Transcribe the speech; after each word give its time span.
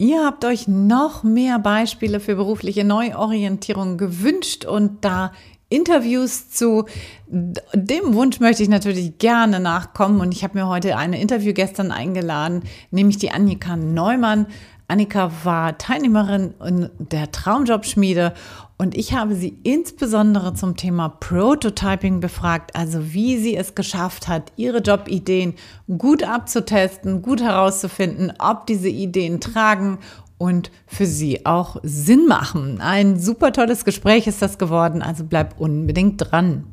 Ihr 0.00 0.24
habt 0.24 0.46
euch 0.46 0.66
noch 0.66 1.24
mehr 1.24 1.58
Beispiele 1.58 2.20
für 2.20 2.34
berufliche 2.34 2.84
Neuorientierung 2.84 3.98
gewünscht 3.98 4.64
und 4.64 5.04
da 5.04 5.30
Interviews 5.68 6.48
zu 6.48 6.86
dem 7.28 8.14
Wunsch 8.14 8.40
möchte 8.40 8.62
ich 8.62 8.70
natürlich 8.70 9.18
gerne 9.18 9.60
nachkommen 9.60 10.22
und 10.22 10.32
ich 10.32 10.42
habe 10.42 10.56
mir 10.56 10.68
heute 10.68 10.96
eine 10.96 11.20
Interview 11.20 11.52
gestern 11.52 11.92
eingeladen, 11.92 12.62
nämlich 12.90 13.18
die 13.18 13.30
Annika 13.30 13.76
Neumann. 13.76 14.46
Annika 14.90 15.30
war 15.44 15.78
Teilnehmerin 15.78 16.54
in 16.66 16.90
der 16.98 17.30
Traumjobschmiede 17.30 18.34
und 18.76 18.96
ich 18.96 19.12
habe 19.12 19.36
sie 19.36 19.56
insbesondere 19.62 20.52
zum 20.54 20.76
Thema 20.76 21.08
Prototyping 21.08 22.18
befragt, 22.18 22.74
also 22.74 23.12
wie 23.12 23.38
sie 23.38 23.54
es 23.54 23.76
geschafft 23.76 24.26
hat, 24.26 24.50
ihre 24.56 24.78
Jobideen 24.78 25.54
gut 25.96 26.24
abzutesten, 26.24 27.22
gut 27.22 27.40
herauszufinden, 27.40 28.32
ob 28.40 28.66
diese 28.66 28.88
Ideen 28.88 29.40
tragen 29.40 29.98
und 30.38 30.72
für 30.88 31.06
sie 31.06 31.46
auch 31.46 31.76
Sinn 31.84 32.26
machen. 32.26 32.80
Ein 32.80 33.20
super 33.20 33.52
tolles 33.52 33.84
Gespräch 33.84 34.26
ist 34.26 34.42
das 34.42 34.58
geworden, 34.58 35.02
also 35.02 35.22
bleib 35.22 35.60
unbedingt 35.60 36.16
dran. 36.18 36.64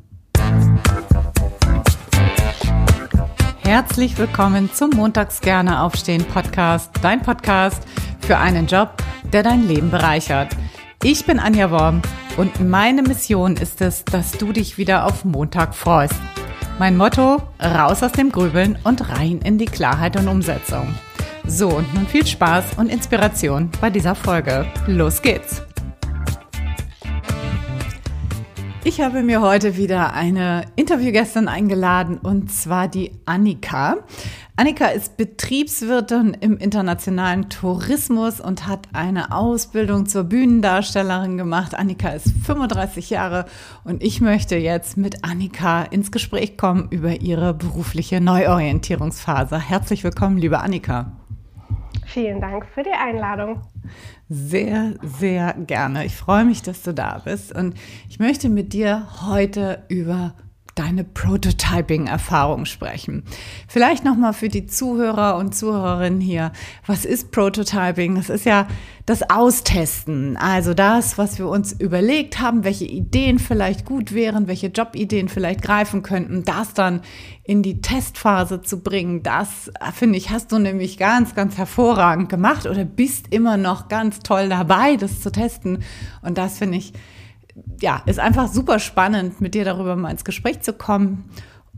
Herzlich 3.59 4.17
willkommen 4.17 4.71
zum 4.73 4.91
Montags 4.91 5.41
gerne 5.41 5.81
aufstehen 5.81 6.23
Podcast, 6.23 6.89
dein 7.01 7.21
Podcast 7.21 7.83
für 8.21 8.37
einen 8.37 8.67
Job, 8.67 9.03
der 9.33 9.43
dein 9.43 9.67
Leben 9.67 9.91
bereichert. 9.91 10.55
Ich 11.03 11.25
bin 11.25 11.39
Anja 11.39 11.71
Worm 11.71 12.01
und 12.37 12.67
meine 12.67 13.03
Mission 13.03 13.55
ist 13.57 13.81
es, 13.81 14.03
dass 14.05 14.31
du 14.33 14.51
dich 14.51 14.77
wieder 14.77 15.05
auf 15.05 15.25
Montag 15.25 15.75
freust. 15.75 16.15
Mein 16.79 16.97
Motto, 16.97 17.41
raus 17.61 18.03
aus 18.03 18.11
dem 18.11 18.31
Grübeln 18.31 18.77
und 18.83 19.09
rein 19.09 19.39
in 19.43 19.57
die 19.57 19.65
Klarheit 19.65 20.15
und 20.15 20.27
Umsetzung. 20.27 20.93
So, 21.45 21.69
und 21.69 21.93
nun 21.93 22.07
viel 22.07 22.25
Spaß 22.25 22.77
und 22.77 22.89
Inspiration 22.89 23.69
bei 23.81 23.89
dieser 23.89 24.15
Folge. 24.15 24.65
Los 24.85 25.21
geht's! 25.21 25.66
Ich 28.87 29.01
habe 29.01 29.21
mir 29.21 29.41
heute 29.41 29.75
wieder 29.75 30.13
eine 30.13 30.63
Interviewgästin 30.77 31.49
eingeladen 31.49 32.19
und 32.19 32.49
zwar 32.49 32.87
die 32.87 33.11
Annika. 33.25 33.97
Annika 34.55 34.85
ist 34.85 35.17
Betriebswirtin 35.17 36.37
im 36.39 36.55
internationalen 36.55 37.49
Tourismus 37.49 38.39
und 38.39 38.65
hat 38.65 38.87
eine 38.93 39.33
Ausbildung 39.33 40.05
zur 40.05 40.23
Bühnendarstellerin 40.23 41.37
gemacht. 41.37 41.75
Annika 41.75 42.11
ist 42.11 42.31
35 42.45 43.09
Jahre 43.09 43.47
und 43.83 44.01
ich 44.01 44.21
möchte 44.21 44.55
jetzt 44.55 44.95
mit 44.95 45.25
Annika 45.25 45.83
ins 45.83 46.13
Gespräch 46.13 46.55
kommen 46.55 46.87
über 46.89 47.19
ihre 47.19 47.53
berufliche 47.53 48.21
Neuorientierungsphase. 48.21 49.59
Herzlich 49.59 50.05
willkommen, 50.05 50.37
liebe 50.37 50.59
Annika. 50.61 51.11
Vielen 52.07 52.39
Dank 52.39 52.65
für 52.65 52.83
die 52.83 52.91
Einladung. 52.91 53.61
Sehr, 54.29 54.93
sehr 55.01 55.53
gerne. 55.53 56.05
Ich 56.05 56.15
freue 56.15 56.45
mich, 56.45 56.61
dass 56.61 56.81
du 56.81 56.93
da 56.93 57.21
bist 57.23 57.53
und 57.53 57.75
ich 58.07 58.17
möchte 58.17 58.47
mit 58.47 58.71
dir 58.71 59.07
heute 59.27 59.83
über 59.89 60.33
deine 60.77 61.03
Prototyping-Erfahrung 61.03 62.65
sprechen. 62.65 63.23
Vielleicht 63.67 64.05
nochmal 64.05 64.33
für 64.33 64.49
die 64.49 64.67
Zuhörer 64.67 65.37
und 65.37 65.55
Zuhörerinnen 65.55 66.21
hier. 66.21 66.51
Was 66.85 67.05
ist 67.05 67.31
Prototyping? 67.31 68.15
Das 68.15 68.29
ist 68.29 68.45
ja 68.45 68.67
das 69.05 69.29
Austesten. 69.29 70.37
Also 70.37 70.73
das, 70.73 71.17
was 71.17 71.39
wir 71.39 71.47
uns 71.47 71.73
überlegt 71.73 72.39
haben, 72.39 72.63
welche 72.63 72.85
Ideen 72.85 73.39
vielleicht 73.39 73.85
gut 73.85 74.13
wären, 74.13 74.47
welche 74.47 74.67
Jobideen 74.67 75.29
vielleicht 75.29 75.61
greifen 75.61 76.03
könnten, 76.03 76.43
das 76.43 76.73
dann 76.73 77.01
in 77.43 77.63
die 77.63 77.81
Testphase 77.81 78.61
zu 78.61 78.81
bringen. 78.81 79.23
Das, 79.23 79.71
finde 79.93 80.17
ich, 80.17 80.29
hast 80.29 80.51
du 80.51 80.59
nämlich 80.59 80.97
ganz, 80.97 81.33
ganz 81.33 81.57
hervorragend 81.57 82.29
gemacht 82.29 82.65
oder 82.65 82.83
bist 82.83 83.27
immer 83.33 83.57
noch 83.57 83.87
ganz 83.87 84.19
toll 84.19 84.49
dabei, 84.49 84.97
das 84.97 85.21
zu 85.21 85.31
testen. 85.31 85.83
Und 86.21 86.37
das 86.37 86.57
finde 86.57 86.77
ich, 86.77 86.93
ja, 87.81 88.01
ist 88.05 88.19
einfach 88.19 88.47
super 88.47 88.79
spannend, 88.79 89.41
mit 89.41 89.53
dir 89.53 89.65
darüber 89.65 89.95
mal 89.95 90.11
ins 90.11 90.25
Gespräch 90.25 90.61
zu 90.61 90.73
kommen. 90.73 91.29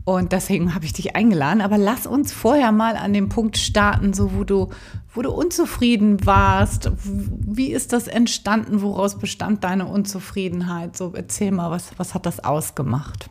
Und 0.04 0.32
deswegen 0.32 0.74
habe 0.74 0.84
ich 0.84 0.92
dich 0.92 1.14
eingeladen. 1.14 1.60
Aber 1.60 1.78
lass 1.78 2.06
uns 2.06 2.32
vorher 2.32 2.72
mal 2.72 2.96
an 2.96 3.12
dem 3.12 3.28
Punkt 3.28 3.58
starten, 3.58 4.12
so 4.12 4.34
wo 4.34 4.44
du, 4.44 4.70
wo 5.14 5.22
du 5.22 5.30
unzufrieden 5.30 6.26
warst. 6.26 6.90
Wie 7.04 7.70
ist 7.70 7.92
das 7.92 8.08
entstanden? 8.08 8.82
Woraus 8.82 9.18
bestand 9.18 9.62
deine 9.62 9.86
Unzufriedenheit? 9.86 10.96
So 10.96 11.12
erzähl 11.14 11.50
mal, 11.50 11.70
was, 11.70 11.98
was 11.98 12.14
hat 12.14 12.26
das 12.26 12.42
ausgemacht? 12.42 13.28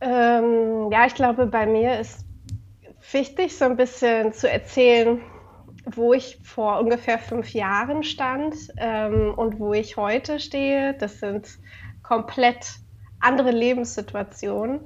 Ähm, 0.00 0.90
ja, 0.90 1.06
ich 1.06 1.14
glaube, 1.14 1.46
bei 1.46 1.66
mir 1.66 2.00
ist 2.00 2.24
wichtig, 3.10 3.56
so 3.56 3.64
ein 3.64 3.76
bisschen 3.76 4.32
zu 4.32 4.50
erzählen, 4.50 5.20
wo 5.84 6.12
ich 6.12 6.38
vor 6.42 6.80
ungefähr 6.80 7.18
fünf 7.18 7.52
Jahren 7.52 8.02
stand 8.02 8.54
ähm, 8.76 9.34
und 9.34 9.58
wo 9.58 9.72
ich 9.72 9.96
heute 9.96 10.38
stehe. 10.38 10.94
Das 10.94 11.20
sind 11.20 11.48
komplett 12.02 12.76
andere 13.20 13.50
Lebenssituationen. 13.50 14.80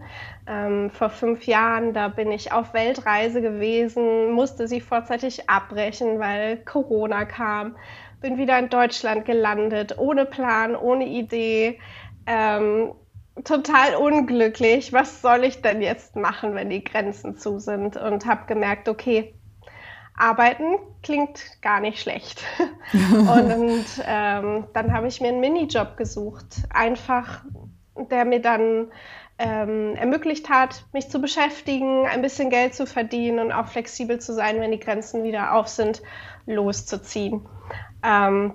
Ähm, 0.47 0.91
vor 0.91 1.11
fünf 1.11 1.47
Jahren, 1.47 1.93
da 1.93 2.09
bin 2.09 2.31
ich 2.31 2.53
auf 2.53 2.75
Weltreise 2.75 3.43
gewesen, 3.43 4.33
musste 4.33 4.69
sie 4.69 4.81
vorzeitig 4.81 5.49
abbrechen, 5.49 6.19
weil 6.19 6.59
Corona 6.59 7.25
kam. 7.25 7.77
Bin 8.21 8.39
wieder 8.39 8.59
in 8.59 8.69
Deutschland 8.69 9.25
gelandet, 9.25 9.99
ohne 9.99 10.25
Plan, 10.25 10.77
ohne 10.77 11.07
Idee. 11.07 11.79
Ähm, 12.27 12.93
total 13.45 13.97
unglücklich. 13.97 14.93
Was 14.93 15.21
soll 15.21 15.45
ich 15.45 15.63
denn 15.63 15.83
jetzt 15.83 16.17
machen, 16.17 16.55
wenn 16.55 16.71
die 16.71 16.85
Grenzen 16.85 17.37
zu 17.37 17.59
sind? 17.59 17.97
Und 17.97 18.27
habe 18.27 18.47
gemerkt, 18.47 18.89
okay, 18.89 19.35
Arbeiten 20.17 20.79
klingt 21.03 21.61
gar 21.63 21.81
nicht 21.81 22.01
schlecht. 22.01 22.43
und 22.93 23.85
ähm, 24.07 24.65
dann 24.73 24.93
habe 24.93 25.09
ich 25.09 25.21
mir 25.21 25.29
einen 25.29 25.41
Minijob 25.41 25.97
gesucht, 25.97 26.63
einfach, 26.71 27.45
der 28.11 28.25
mir 28.25 28.41
dann 28.41 28.89
ähm, 29.39 29.95
ermöglicht 29.97 30.49
hat, 30.49 30.85
mich 30.93 31.11
zu 31.11 31.21
beschäftigen, 31.21 32.07
ein 32.07 32.23
bisschen 32.23 32.49
Geld 32.49 32.75
zu 32.75 32.87
verdienen 32.87 33.39
und 33.39 33.53
auch 33.53 33.69
flexibel 33.69 34.19
zu 34.19 34.33
sein, 34.33 34.61
wenn 34.61 34.73
die 34.73 34.81
Grenzen 34.81 35.25
wieder 35.25 35.55
auf 35.55 35.69
sind, 35.69 36.03
loszuziehen. 36.47 37.47
Ähm, 38.03 38.55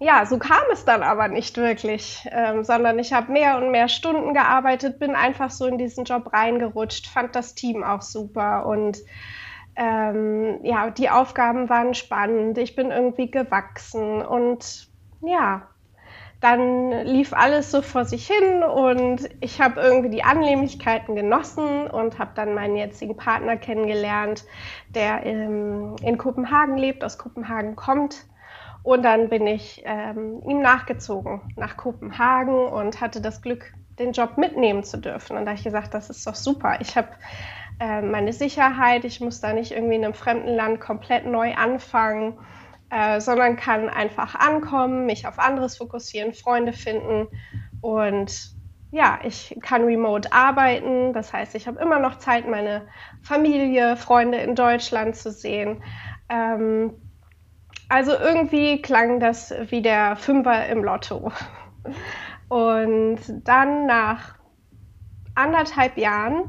ja, 0.00 0.26
so 0.26 0.38
kam 0.38 0.62
es 0.72 0.84
dann 0.84 1.02
aber 1.02 1.28
nicht 1.28 1.56
wirklich, 1.56 2.26
ähm, 2.32 2.64
sondern 2.64 2.98
ich 2.98 3.12
habe 3.12 3.30
mehr 3.30 3.56
und 3.56 3.70
mehr 3.70 3.88
Stunden 3.88 4.34
gearbeitet, 4.34 4.98
bin 4.98 5.14
einfach 5.14 5.50
so 5.50 5.66
in 5.66 5.78
diesen 5.78 6.04
Job 6.04 6.32
reingerutscht, 6.32 7.06
fand 7.06 7.36
das 7.36 7.54
Team 7.54 7.84
auch 7.84 8.02
super 8.02 8.66
und 8.66 8.98
ähm, 9.76 10.60
ja, 10.62 10.90
die 10.90 11.10
Aufgaben 11.10 11.68
waren 11.68 11.94
spannend, 11.94 12.58
ich 12.58 12.76
bin 12.76 12.90
irgendwie 12.90 13.30
gewachsen 13.30 14.22
und 14.22 14.88
ja, 15.22 15.68
dann 16.44 16.90
lief 17.06 17.32
alles 17.32 17.70
so 17.70 17.80
vor 17.80 18.04
sich 18.04 18.26
hin 18.26 18.62
und 18.62 19.30
ich 19.40 19.62
habe 19.62 19.80
irgendwie 19.80 20.10
die 20.10 20.24
Annehmlichkeiten 20.24 21.16
genossen 21.16 21.86
und 21.86 22.18
habe 22.18 22.32
dann 22.34 22.54
meinen 22.54 22.76
jetzigen 22.76 23.16
Partner 23.16 23.56
kennengelernt, 23.56 24.44
der 24.90 25.24
ähm, 25.24 25.96
in 26.02 26.18
Kopenhagen 26.18 26.76
lebt, 26.76 27.02
aus 27.02 27.16
Kopenhagen 27.16 27.76
kommt. 27.76 28.26
Und 28.82 29.02
dann 29.02 29.30
bin 29.30 29.46
ich 29.46 29.82
ähm, 29.86 30.42
ihm 30.46 30.60
nachgezogen 30.60 31.40
nach 31.56 31.78
Kopenhagen 31.78 32.66
und 32.66 33.00
hatte 33.00 33.22
das 33.22 33.40
Glück, 33.40 33.72
den 33.98 34.12
Job 34.12 34.36
mitnehmen 34.36 34.84
zu 34.84 34.98
dürfen. 34.98 35.38
Und 35.38 35.46
da 35.46 35.52
habe 35.52 35.58
ich 35.58 35.64
gesagt, 35.64 35.94
das 35.94 36.10
ist 36.10 36.26
doch 36.26 36.34
super. 36.34 36.76
Ich 36.80 36.94
habe 36.94 37.08
äh, 37.80 38.02
meine 38.02 38.32
Sicherheit. 38.32 39.04
Ich 39.04 39.20
muss 39.20 39.40
da 39.40 39.52
nicht 39.52 39.72
irgendwie 39.72 39.96
in 39.96 40.04
einem 40.04 40.14
fremden 40.14 40.54
Land 40.54 40.80
komplett 40.80 41.26
neu 41.26 41.54
anfangen, 41.54 42.38
äh, 42.90 43.20
sondern 43.20 43.56
kann 43.56 43.88
einfach 43.88 44.34
ankommen, 44.34 45.06
mich 45.06 45.26
auf 45.26 45.38
anderes 45.38 45.76
fokussieren, 45.76 46.32
Freunde 46.34 46.72
finden 46.72 47.28
und 47.80 48.54
ja, 48.94 49.18
ich 49.24 49.58
kann 49.60 49.82
remote 49.82 50.32
arbeiten. 50.32 51.12
Das 51.12 51.32
heißt, 51.32 51.56
ich 51.56 51.66
habe 51.66 51.80
immer 51.80 51.98
noch 51.98 52.18
Zeit, 52.18 52.48
meine 52.48 52.86
Familie, 53.22 53.96
Freunde 53.96 54.38
in 54.38 54.54
Deutschland 54.54 55.16
zu 55.16 55.32
sehen. 55.32 55.82
Ähm, 56.28 56.94
also 57.88 58.12
irgendwie 58.12 58.80
klang 58.80 59.18
das 59.18 59.52
wie 59.68 59.82
der 59.82 60.14
Fünfer 60.14 60.68
im 60.68 60.84
Lotto. 60.84 61.32
Und 62.48 63.18
dann 63.42 63.86
nach 63.86 64.36
anderthalb 65.34 65.98
Jahren 65.98 66.44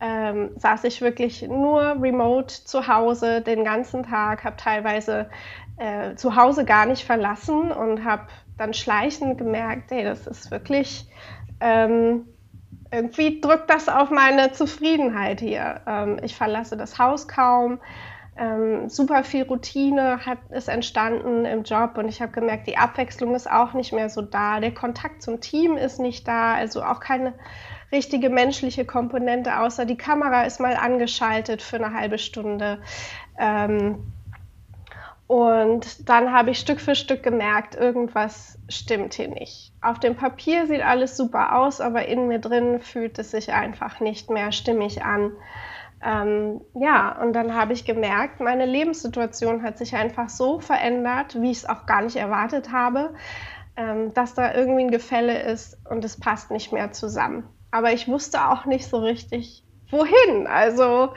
ähm, 0.00 0.50
saß 0.56 0.84
ich 0.84 1.00
wirklich 1.00 1.42
nur 1.42 1.96
remote 2.00 2.64
zu 2.64 2.86
Hause 2.86 3.40
den 3.40 3.64
ganzen 3.64 4.02
Tag, 4.02 4.44
habe 4.44 4.56
teilweise 4.56 5.30
äh, 5.78 6.14
zu 6.16 6.36
Hause 6.36 6.64
gar 6.64 6.86
nicht 6.86 7.04
verlassen 7.04 7.70
und 7.72 8.04
habe 8.04 8.26
dann 8.58 8.74
schleichend 8.74 9.38
gemerkt, 9.38 9.90
hey, 9.90 10.04
das 10.04 10.26
ist 10.26 10.50
wirklich, 10.50 11.08
ähm, 11.60 12.26
irgendwie 12.90 13.40
drückt 13.40 13.70
das 13.70 13.88
auf 13.88 14.10
meine 14.10 14.52
Zufriedenheit 14.52 15.40
hier. 15.40 15.80
Ähm, 15.86 16.18
ich 16.22 16.36
verlasse 16.36 16.76
das 16.76 16.98
Haus 16.98 17.28
kaum. 17.28 17.80
Ähm, 18.38 18.90
super 18.90 19.24
viel 19.24 19.44
Routine 19.44 20.20
hat, 20.26 20.38
ist 20.50 20.68
entstanden 20.68 21.46
im 21.46 21.62
Job 21.62 21.96
und 21.96 22.06
ich 22.08 22.20
habe 22.20 22.32
gemerkt, 22.32 22.66
die 22.66 22.76
Abwechslung 22.76 23.34
ist 23.34 23.50
auch 23.50 23.72
nicht 23.72 23.94
mehr 23.94 24.10
so 24.10 24.20
da. 24.20 24.60
Der 24.60 24.74
Kontakt 24.74 25.22
zum 25.22 25.40
Team 25.40 25.78
ist 25.78 25.98
nicht 25.98 26.28
da, 26.28 26.54
also 26.54 26.82
auch 26.82 27.00
keine 27.00 27.32
richtige 27.92 28.30
menschliche 28.30 28.84
Komponente, 28.84 29.58
außer 29.58 29.84
die 29.84 29.96
Kamera 29.96 30.42
ist 30.42 30.60
mal 30.60 30.76
angeschaltet 30.76 31.62
für 31.62 31.76
eine 31.76 31.94
halbe 31.94 32.18
Stunde. 32.18 32.78
Ähm, 33.38 34.12
Und 35.28 36.08
dann 36.08 36.32
habe 36.32 36.50
ich 36.50 36.58
Stück 36.60 36.80
für 36.80 36.94
Stück 36.94 37.24
gemerkt, 37.24 37.74
irgendwas 37.74 38.60
stimmt 38.68 39.14
hier 39.14 39.26
nicht. 39.26 39.72
Auf 39.82 39.98
dem 39.98 40.14
Papier 40.14 40.68
sieht 40.68 40.82
alles 40.82 41.16
super 41.16 41.56
aus, 41.58 41.80
aber 41.80 42.06
in 42.06 42.28
mir 42.28 42.38
drin 42.38 42.80
fühlt 42.80 43.18
es 43.18 43.32
sich 43.32 43.52
einfach 43.52 43.98
nicht 43.98 44.30
mehr 44.30 44.52
stimmig 44.52 45.04
an. 45.04 45.32
Ähm, 46.00 46.60
ja, 46.74 47.20
und 47.20 47.32
dann 47.32 47.54
habe 47.56 47.72
ich 47.72 47.84
gemerkt, 47.84 48.38
meine 48.38 48.66
Lebenssituation 48.66 49.64
hat 49.64 49.78
sich 49.78 49.96
einfach 49.96 50.28
so 50.28 50.60
verändert, 50.60 51.40
wie 51.40 51.50
ich 51.50 51.58
es 51.58 51.68
auch 51.68 51.86
gar 51.86 52.02
nicht 52.02 52.16
erwartet 52.16 52.70
habe, 52.70 53.12
ähm, 53.76 54.14
dass 54.14 54.34
da 54.34 54.54
irgendwie 54.54 54.84
ein 54.84 54.90
Gefälle 54.92 55.42
ist 55.42 55.76
und 55.90 56.04
es 56.04 56.20
passt 56.20 56.52
nicht 56.52 56.72
mehr 56.72 56.92
zusammen. 56.92 57.48
Aber 57.70 57.92
ich 57.92 58.08
wusste 58.08 58.48
auch 58.48 58.64
nicht 58.64 58.86
so 58.86 58.98
richtig, 58.98 59.62
wohin. 59.90 60.46
Also 60.46 61.12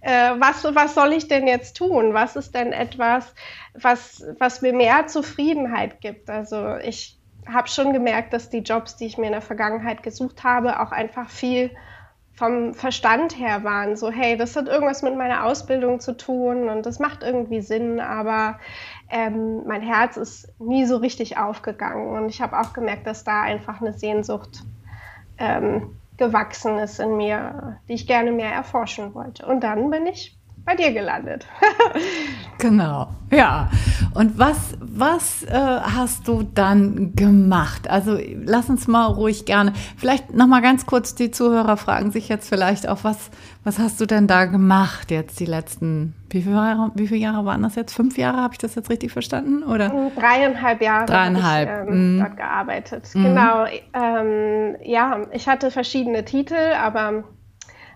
äh, 0.00 0.32
was, 0.38 0.64
was 0.74 0.94
soll 0.94 1.12
ich 1.12 1.28
denn 1.28 1.46
jetzt 1.46 1.76
tun? 1.76 2.14
Was 2.14 2.36
ist 2.36 2.54
denn 2.54 2.72
etwas, 2.72 3.34
was, 3.74 4.24
was 4.38 4.62
mir 4.62 4.72
mehr 4.72 5.06
Zufriedenheit 5.06 6.00
gibt? 6.00 6.28
Also 6.28 6.76
ich 6.76 7.18
habe 7.46 7.68
schon 7.68 7.92
gemerkt, 7.92 8.32
dass 8.32 8.50
die 8.50 8.58
Jobs, 8.58 8.96
die 8.96 9.06
ich 9.06 9.18
mir 9.18 9.26
in 9.26 9.32
der 9.32 9.42
Vergangenheit 9.42 10.02
gesucht 10.02 10.44
habe, 10.44 10.80
auch 10.80 10.92
einfach 10.92 11.28
viel 11.28 11.70
vom 12.34 12.72
Verstand 12.74 13.38
her 13.38 13.62
waren. 13.62 13.96
So, 13.96 14.10
hey, 14.10 14.36
das 14.36 14.56
hat 14.56 14.66
irgendwas 14.66 15.02
mit 15.02 15.16
meiner 15.16 15.44
Ausbildung 15.44 16.00
zu 16.00 16.16
tun 16.16 16.68
und 16.68 16.86
das 16.86 16.98
macht 16.98 17.22
irgendwie 17.22 17.60
Sinn, 17.60 18.00
aber 18.00 18.58
ähm, 19.10 19.64
mein 19.66 19.82
Herz 19.82 20.16
ist 20.16 20.48
nie 20.58 20.86
so 20.86 20.96
richtig 20.96 21.36
aufgegangen. 21.36 22.08
Und 22.16 22.28
ich 22.30 22.40
habe 22.40 22.58
auch 22.58 22.72
gemerkt, 22.72 23.06
dass 23.06 23.24
da 23.24 23.42
einfach 23.42 23.80
eine 23.80 23.92
Sehnsucht 23.92 24.62
ähm, 25.42 25.98
gewachsen 26.16 26.78
ist 26.78 27.00
in 27.00 27.16
mir, 27.16 27.80
die 27.88 27.94
ich 27.94 28.06
gerne 28.06 28.30
mehr 28.30 28.52
erforschen 28.52 29.14
wollte. 29.14 29.44
Und 29.44 29.64
dann 29.64 29.90
bin 29.90 30.06
ich 30.06 30.38
bei 30.64 30.76
dir 30.76 30.92
gelandet. 30.92 31.46
genau, 32.58 33.08
ja. 33.30 33.68
Und 34.14 34.38
was, 34.38 34.76
was 34.80 35.42
äh, 35.44 35.50
hast 35.52 36.28
du 36.28 36.42
dann 36.42 37.14
gemacht? 37.16 37.88
Also 37.90 38.18
lass 38.44 38.68
uns 38.70 38.86
mal 38.86 39.06
ruhig 39.06 39.44
gerne, 39.44 39.72
vielleicht 39.96 40.32
noch 40.32 40.46
mal 40.46 40.62
ganz 40.62 40.86
kurz, 40.86 41.14
die 41.14 41.30
Zuhörer 41.30 41.76
fragen 41.76 42.12
sich 42.12 42.28
jetzt 42.28 42.48
vielleicht 42.48 42.88
auch, 42.88 43.02
was, 43.02 43.30
was 43.64 43.78
hast 43.78 44.00
du 44.00 44.06
denn 44.06 44.26
da 44.26 44.44
gemacht 44.44 45.10
jetzt 45.10 45.40
die 45.40 45.46
letzten, 45.46 46.14
wie 46.30 46.42
viele 46.42 46.56
Jahre, 46.56 46.92
wie 46.94 47.08
viele 47.08 47.20
Jahre 47.20 47.44
waren 47.44 47.62
das 47.62 47.74
jetzt? 47.74 47.94
Fünf 47.94 48.16
Jahre, 48.16 48.38
habe 48.38 48.54
ich 48.54 48.58
das 48.58 48.74
jetzt 48.76 48.90
richtig 48.90 49.10
verstanden? 49.12 49.64
Oder? 49.64 50.10
Dreieinhalb 50.14 50.80
Jahre 50.80 51.06
Dreieinhalb. 51.06 51.68
habe 51.68 51.90
ich 51.90 51.94
ähm, 51.96 52.16
mm. 52.16 52.20
dort 52.20 52.36
gearbeitet. 52.36 53.08
Mm. 53.14 53.22
Genau, 53.24 53.64
ähm, 53.94 54.76
ja, 54.84 55.22
ich 55.32 55.48
hatte 55.48 55.70
verschiedene 55.70 56.24
Titel, 56.24 56.54
aber 56.54 57.24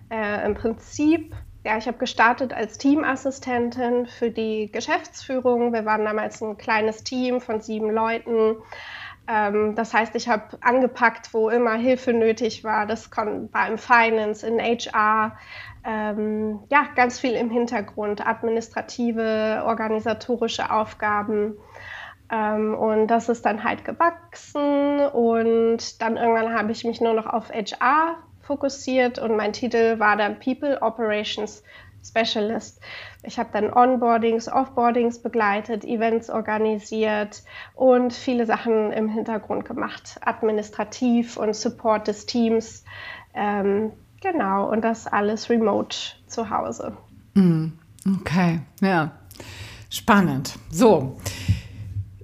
äh, 0.09 0.45
im 0.45 0.55
Prinzip 0.55 1.33
ja, 1.67 1.77
ich 1.77 1.85
habe 1.85 1.97
gestartet 1.97 2.53
als 2.53 2.77
Teamassistentin 2.77 4.05
für 4.05 4.31
die 4.31 4.71
Geschäftsführung. 4.71 5.73
Wir 5.73 5.83
waren 5.83 6.05
damals 6.05 6.41
ein 6.41 6.57
kleines 6.57 7.03
Team 7.03 7.41
von 7.41 7.59
sieben 7.59 7.91
Leuten. 7.91 8.55
Ähm, 9.27 9.75
das 9.75 9.93
heißt, 9.93 10.15
ich 10.15 10.29
habe 10.29 10.57
angepackt, 10.61 11.33
wo 11.33 11.49
immer 11.49 11.73
Hilfe 11.73 12.13
nötig 12.13 12.63
war. 12.63 12.85
Das 12.85 13.11
war 13.11 13.67
im 13.67 13.77
Finance, 13.77 14.47
in 14.47 14.61
HR, 14.61 15.35
ähm, 15.83 16.61
ja, 16.69 16.87
ganz 16.95 17.19
viel 17.19 17.33
im 17.33 17.49
Hintergrund, 17.49 18.25
administrative, 18.25 19.63
organisatorische 19.65 20.71
Aufgaben. 20.71 21.57
Ähm, 22.31 22.75
und 22.75 23.07
das 23.07 23.27
ist 23.27 23.45
dann 23.45 23.65
halt 23.65 23.83
gewachsen 23.83 25.01
und 25.01 26.01
dann 26.01 26.15
irgendwann 26.15 26.53
habe 26.57 26.71
ich 26.71 26.85
mich 26.85 27.01
nur 27.01 27.13
noch 27.13 27.25
auf 27.25 27.49
HR 27.49 28.15
fokussiert 28.47 29.19
und 29.19 29.35
mein 29.35 29.53
Titel 29.53 29.99
war 29.99 30.15
dann 30.15 30.39
People 30.39 30.81
Operations 30.81 31.61
Specialist. 32.03 32.79
Ich 33.23 33.37
habe 33.37 33.49
dann 33.51 33.73
Onboardings, 33.73 34.47
Offboardings 34.47 35.21
begleitet, 35.21 35.83
Events 35.83 36.29
organisiert 36.29 37.43
und 37.75 38.13
viele 38.13 38.45
Sachen 38.45 38.93
im 38.93 39.09
Hintergrund 39.09 39.65
gemacht, 39.65 40.17
administrativ 40.21 41.35
und 41.35 41.53
Support 41.53 42.07
des 42.07 42.25
Teams. 42.25 42.85
Ähm, 43.33 43.91
genau, 44.21 44.69
und 44.71 44.81
das 44.81 45.07
alles 45.07 45.49
remote 45.49 45.97
zu 46.27 46.49
Hause. 46.49 46.95
Mm, 47.33 47.67
okay, 48.21 48.61
ja, 48.81 49.11
spannend. 49.89 50.57
So. 50.69 51.17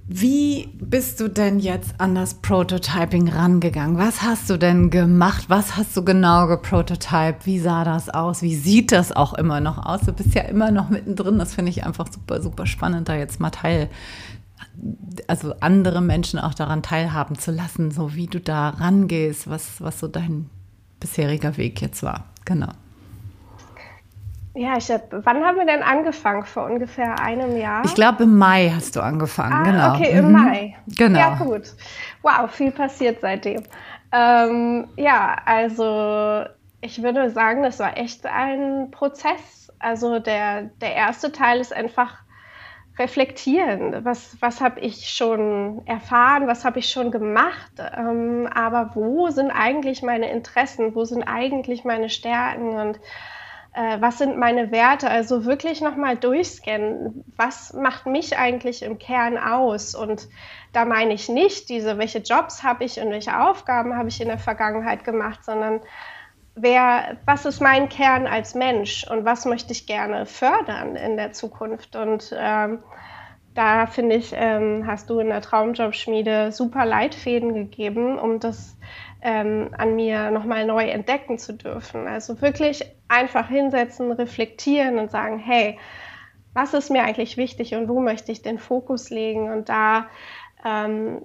Wie 0.06 0.68
bist 0.78 1.20
du 1.20 1.28
denn 1.28 1.58
jetzt 1.58 1.98
an 1.98 2.14
das 2.14 2.34
Prototyping 2.34 3.28
rangegangen? 3.28 3.96
Was 3.96 4.20
hast 4.20 4.50
du 4.50 4.58
denn 4.58 4.90
gemacht? 4.90 5.46
Was 5.48 5.78
hast 5.78 5.96
du 5.96 6.04
genau 6.04 6.46
geprototyped? 6.46 7.46
Wie 7.46 7.58
sah 7.58 7.84
das 7.84 8.10
aus? 8.10 8.42
Wie 8.42 8.54
sieht 8.54 8.92
das 8.92 9.12
auch 9.12 9.32
immer 9.32 9.60
noch 9.60 9.86
aus? 9.86 10.02
Du 10.02 10.12
bist 10.12 10.34
ja 10.34 10.42
immer 10.42 10.70
noch 10.70 10.90
mittendrin. 10.90 11.38
Das 11.38 11.54
finde 11.54 11.70
ich 11.70 11.86
einfach 11.86 12.12
super, 12.12 12.42
super 12.42 12.66
spannend, 12.66 13.08
da 13.08 13.16
jetzt 13.16 13.40
mal 13.40 13.48
teil, 13.48 13.88
also 15.26 15.54
andere 15.60 16.02
Menschen 16.02 16.38
auch 16.38 16.52
daran 16.52 16.82
teilhaben 16.82 17.38
zu 17.38 17.50
lassen, 17.50 17.90
so 17.90 18.14
wie 18.14 18.26
du 18.26 18.40
da 18.40 18.68
rangehst, 18.70 19.48
was, 19.48 19.80
was 19.80 20.00
so 20.00 20.06
dein 20.06 20.50
bisheriger 21.00 21.56
Weg 21.56 21.80
jetzt 21.80 22.02
war. 22.02 22.26
Genau. 22.44 22.68
Ja, 24.56 24.76
ich 24.76 24.88
hab, 24.88 25.02
wann 25.10 25.44
haben 25.44 25.58
wir 25.58 25.66
denn 25.66 25.82
angefangen? 25.82 26.44
Vor 26.44 26.66
ungefähr 26.66 27.18
einem 27.18 27.56
Jahr? 27.56 27.84
Ich 27.84 27.94
glaube, 27.94 28.22
im 28.22 28.38
Mai 28.38 28.70
hast 28.74 28.94
du 28.94 29.00
angefangen, 29.00 29.52
ah, 29.52 29.62
genau. 29.64 29.94
Okay, 29.94 30.18
im 30.18 30.26
mhm. 30.26 30.32
Mai. 30.32 30.76
Genau. 30.96 31.18
Ja, 31.18 31.34
gut. 31.34 31.72
Wow, 32.22 32.48
viel 32.50 32.70
passiert 32.70 33.20
seitdem. 33.20 33.64
Ähm, 34.12 34.86
ja, 34.96 35.36
also 35.44 36.44
ich 36.80 37.02
würde 37.02 37.30
sagen, 37.30 37.64
das 37.64 37.80
war 37.80 37.96
echt 37.98 38.26
ein 38.26 38.92
Prozess. 38.92 39.72
Also 39.80 40.20
der, 40.20 40.70
der 40.80 40.94
erste 40.94 41.32
Teil 41.32 41.60
ist 41.60 41.72
einfach 41.72 42.22
reflektieren. 42.96 44.04
Was, 44.04 44.36
was 44.40 44.60
habe 44.60 44.78
ich 44.78 45.08
schon 45.08 45.82
erfahren? 45.86 46.46
Was 46.46 46.64
habe 46.64 46.78
ich 46.78 46.90
schon 46.90 47.10
gemacht? 47.10 47.72
Ähm, 47.96 48.48
aber 48.54 48.92
wo 48.94 49.30
sind 49.30 49.50
eigentlich 49.50 50.02
meine 50.02 50.30
Interessen? 50.30 50.94
Wo 50.94 51.04
sind 51.04 51.24
eigentlich 51.24 51.84
meine 51.84 52.08
Stärken? 52.08 52.76
Und 52.76 53.00
äh, 53.74 54.00
was 54.00 54.18
sind 54.18 54.38
meine 54.38 54.70
Werte? 54.70 55.10
Also 55.10 55.44
wirklich 55.44 55.80
nochmal 55.80 56.16
durchscannen, 56.16 57.24
was 57.36 57.72
macht 57.72 58.06
mich 58.06 58.38
eigentlich 58.38 58.82
im 58.82 58.98
Kern 58.98 59.36
aus? 59.36 59.94
Und 59.94 60.28
da 60.72 60.84
meine 60.84 61.12
ich 61.12 61.28
nicht 61.28 61.68
diese, 61.68 61.98
welche 61.98 62.20
Jobs 62.20 62.62
habe 62.62 62.84
ich 62.84 63.00
und 63.00 63.10
welche 63.10 63.38
Aufgaben 63.38 63.96
habe 63.96 64.08
ich 64.08 64.20
in 64.20 64.28
der 64.28 64.38
Vergangenheit 64.38 65.04
gemacht, 65.04 65.44
sondern 65.44 65.80
wer, 66.54 67.16
was 67.26 67.46
ist 67.46 67.60
mein 67.60 67.88
Kern 67.88 68.28
als 68.28 68.54
Mensch 68.54 69.06
und 69.10 69.24
was 69.24 69.44
möchte 69.44 69.72
ich 69.72 69.86
gerne 69.86 70.24
fördern 70.26 70.94
in 70.94 71.16
der 71.16 71.32
Zukunft? 71.32 71.96
Und 71.96 72.32
ähm, 72.36 72.78
da 73.54 73.86
finde 73.86 74.16
ich, 74.16 74.32
ähm, 74.34 74.84
hast 74.86 75.08
du 75.10 75.20
in 75.20 75.28
der 75.28 75.40
Traumjobschmiede 75.40 76.50
super 76.50 76.84
Leitfäden 76.84 77.54
gegeben, 77.54 78.18
um 78.18 78.40
das 78.40 78.76
ähm, 79.22 79.70
an 79.78 79.94
mir 79.94 80.30
nochmal 80.30 80.66
neu 80.66 80.84
entdecken 80.84 81.38
zu 81.38 81.54
dürfen. 81.54 82.06
Also 82.06 82.42
wirklich 82.42 82.84
einfach 83.08 83.48
hinsetzen, 83.48 84.10
reflektieren 84.12 84.98
und 84.98 85.10
sagen, 85.10 85.38
hey, 85.38 85.78
was 86.52 86.74
ist 86.74 86.90
mir 86.90 87.04
eigentlich 87.04 87.36
wichtig 87.36 87.74
und 87.74 87.88
wo 87.88 88.00
möchte 88.00 88.32
ich 88.32 88.42
den 88.42 88.58
Fokus 88.58 89.10
legen? 89.10 89.50
Und 89.52 89.68
da, 89.68 90.08
ähm, 90.64 91.20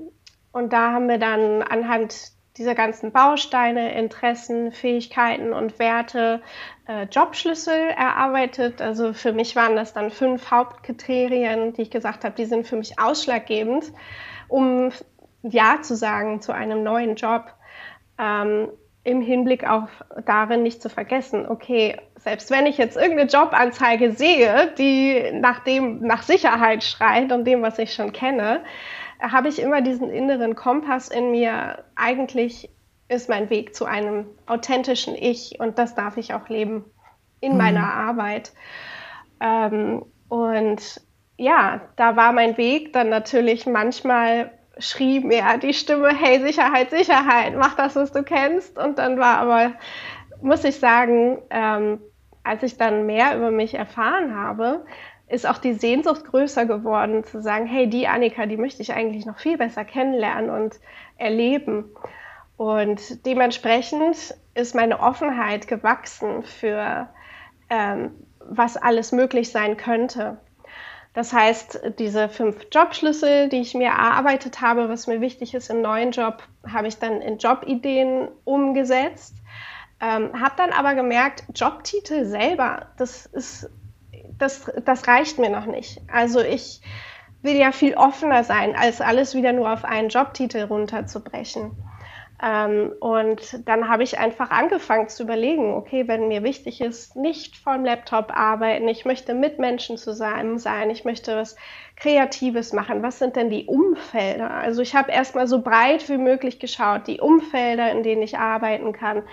und 0.52 0.74
da 0.74 0.92
haben 0.92 1.08
wir 1.08 1.20
dann 1.20 1.62
anhand 1.62 2.32
dieser 2.60 2.76
ganzen 2.76 3.12
Bausteine, 3.12 3.94
Interessen, 3.94 4.72
Fähigkeiten 4.72 5.54
und 5.54 5.80
Werte 5.80 6.42
äh, 6.88 7.06
Jobschlüssel 7.06 7.90
erarbeitet. 7.98 8.82
Also 8.82 9.14
für 9.14 9.32
mich 9.32 9.56
waren 9.56 9.76
das 9.76 9.94
dann 9.94 10.12
fünf 10.12 10.52
Hauptkriterien, 10.52 11.74
die 11.74 11.84
ich 11.84 11.92
gesagt 11.92 12.26
habe, 12.26 12.36
die 12.36 12.46
sind 12.46 12.68
für 12.68 12.76
mich 12.76 13.00
ausschlaggebend, 13.00 13.86
um 14.50 14.92
Ja 15.42 15.82
zu 15.82 15.96
sagen 15.96 16.42
zu 16.42 16.52
einem 16.52 16.84
neuen 16.84 17.16
Job 17.16 17.46
ähm, 18.20 18.70
im 19.06 19.22
Hinblick 19.22 19.68
auf 19.68 19.90
darin 20.26 20.62
nicht 20.62 20.82
zu 20.82 20.90
vergessen, 20.90 21.48
okay, 21.48 21.98
selbst 22.18 22.52
wenn 22.52 22.66
ich 22.66 22.78
jetzt 22.78 22.98
irgendeine 22.98 23.30
Jobanzeige 23.30 24.12
sehe, 24.12 24.74
die 24.78 25.32
nach 25.34 25.64
dem, 25.64 26.02
nach 26.02 26.24
Sicherheit 26.24 26.84
schreit 26.84 27.32
und 27.32 27.46
dem, 27.46 27.62
was 27.62 27.80
ich 27.80 27.94
schon 27.94 28.12
kenne, 28.12 28.62
habe 29.22 29.50
ich 29.50 29.62
immer 29.62 29.82
diesen 29.82 30.10
inneren 30.10 30.56
Kompass 30.56 31.10
in 31.10 31.32
mir. 31.32 31.84
Eigentlich 32.00 32.70
ist 33.08 33.30
mein 33.30 33.50
Weg 33.50 33.76
zu 33.76 33.86
einem 33.86 34.26
authentischen 34.46 35.16
Ich 35.16 35.60
und 35.60 35.78
das 35.78 35.96
darf 35.96 36.18
ich 36.18 36.34
auch 36.34 36.48
leben 36.48 36.86
in 37.42 37.54
mhm. 37.54 37.58
meiner 37.58 37.94
Arbeit. 37.94 38.54
Ähm, 39.42 40.06
und 40.30 41.02
ja, 41.38 41.82
da 41.96 42.16
war 42.16 42.32
mein 42.34 42.58
Weg 42.58 42.94
dann 42.94 43.10
natürlich 43.10 43.66
manchmal 43.66 44.52
schrie 44.78 45.20
mir 45.20 45.58
die 45.62 45.74
Stimme, 45.74 46.10
hey, 46.10 46.40
Sicherheit, 46.40 46.90
Sicherheit, 46.90 47.54
mach 47.58 47.76
das, 47.76 47.96
was 47.96 48.12
du 48.12 48.24
kennst. 48.24 48.78
Und 48.78 48.98
dann 48.98 49.20
war 49.20 49.38
aber, 49.40 49.74
muss 50.42 50.64
ich 50.64 50.80
sagen, 50.80 51.40
ähm, 51.50 52.00
als 52.44 52.64
ich 52.64 52.78
dann 52.78 53.06
mehr 53.06 53.36
über 53.38 53.52
mich 53.52 53.74
erfahren 53.74 54.36
habe, 54.36 54.86
ist 55.30 55.48
auch 55.48 55.60
die 55.60 55.74
Sehnsucht 55.74 56.26
größer 56.26 56.66
geworden, 56.66 57.24
zu 57.24 57.42
sagen, 57.42 57.68
hey, 57.68 57.90
die 57.90 58.08
Annika, 58.08 58.46
die 58.46 58.58
möchte 58.58 58.82
ich 58.82 58.94
eigentlich 58.94 59.26
noch 59.26 59.40
viel 59.40 59.58
besser 59.58 59.86
kennenlernen 59.86 60.50
und 60.50 60.80
erleben. 61.18 61.86
Und 62.58 63.26
dementsprechend 63.26 64.36
ist 64.56 64.76
meine 64.76 65.00
Offenheit 65.00 65.68
gewachsen 65.68 66.44
für, 66.44 67.08
ähm, 67.70 68.12
was 68.40 68.76
alles 68.76 69.12
möglich 69.12 69.52
sein 69.52 69.78
könnte. 69.78 70.40
Das 71.14 71.34
heißt, 71.34 71.82
diese 72.00 72.30
fünf 72.30 72.68
Jobschlüssel, 72.72 73.50
die 73.50 73.62
ich 73.62 73.74
mir 73.74 73.88
erarbeitet 73.88 74.62
habe, 74.62 74.90
was 74.90 75.08
mir 75.08 75.22
wichtig 75.22 75.54
ist 75.54 75.70
im 75.70 75.82
neuen 75.82 76.12
Job, 76.12 76.44
habe 76.72 76.88
ich 76.88 76.98
dann 76.98 77.22
in 77.22 77.38
Jobideen 77.38 78.30
umgesetzt. 78.46 79.36
Ähm, 80.02 80.40
habe 80.40 80.54
dann 80.56 80.72
aber 80.72 80.96
gemerkt, 80.96 81.44
Jobtitel 81.54 82.26
selber, 82.26 82.88
das 82.98 83.26
ist, 83.26 83.70
das, 84.40 84.72
das 84.86 85.08
reicht 85.08 85.38
mir 85.38 85.50
noch 85.50 85.66
nicht. 85.66 86.02
Also 86.12 86.40
ich 86.40 86.82
will 87.42 87.56
ja 87.56 87.72
viel 87.72 87.94
offener 87.96 88.44
sein, 88.44 88.76
als 88.76 89.02
alles 89.02 89.36
wieder 89.36 89.54
nur 89.54 89.72
auf 89.72 89.86
einen 89.86 90.10
Jobtitel 90.10 90.64
runterzubrechen. 90.64 91.72
Ähm, 92.42 92.94
und 93.02 93.68
dann 93.68 93.90
habe 93.90 94.04
ich 94.04 94.18
einfach 94.18 94.50
angefangen 94.50 95.10
zu 95.10 95.24
überlegen, 95.24 95.74
okay, 95.74 96.08
wenn 96.08 96.30
mir 96.30 96.42
wichtig 96.44 96.80
ist, 96.80 97.18
nicht 97.18 97.58
vom 97.58 97.84
Laptop 97.84 98.32
arbeiten, 98.34 98.88
ich 98.88 99.04
möchte 99.04 99.34
mit 99.34 99.60
Menschen 99.60 99.98
zusammen 99.98 100.58
sein, 100.58 100.90
ich 100.90 101.04
möchte 101.04 101.36
was 101.36 101.58
Kreatives 101.98 102.72
machen, 102.72 103.04
was 103.04 103.20
sind 103.20 103.36
denn 103.36 103.50
die 103.50 103.66
Umfelder? 103.66 104.52
Also 104.52 104.82
ich 104.82 104.96
habe 104.96 105.12
erstmal 105.12 105.48
so 105.48 105.62
breit 105.62 106.08
wie 106.08 106.18
möglich 106.18 106.60
geschaut, 106.60 107.08
die 107.08 107.20
Umfelder, 107.20 107.92
in 107.92 108.04
denen 108.04 108.22
ich 108.22 108.38
arbeiten 108.38 108.94
kann, 108.94 109.24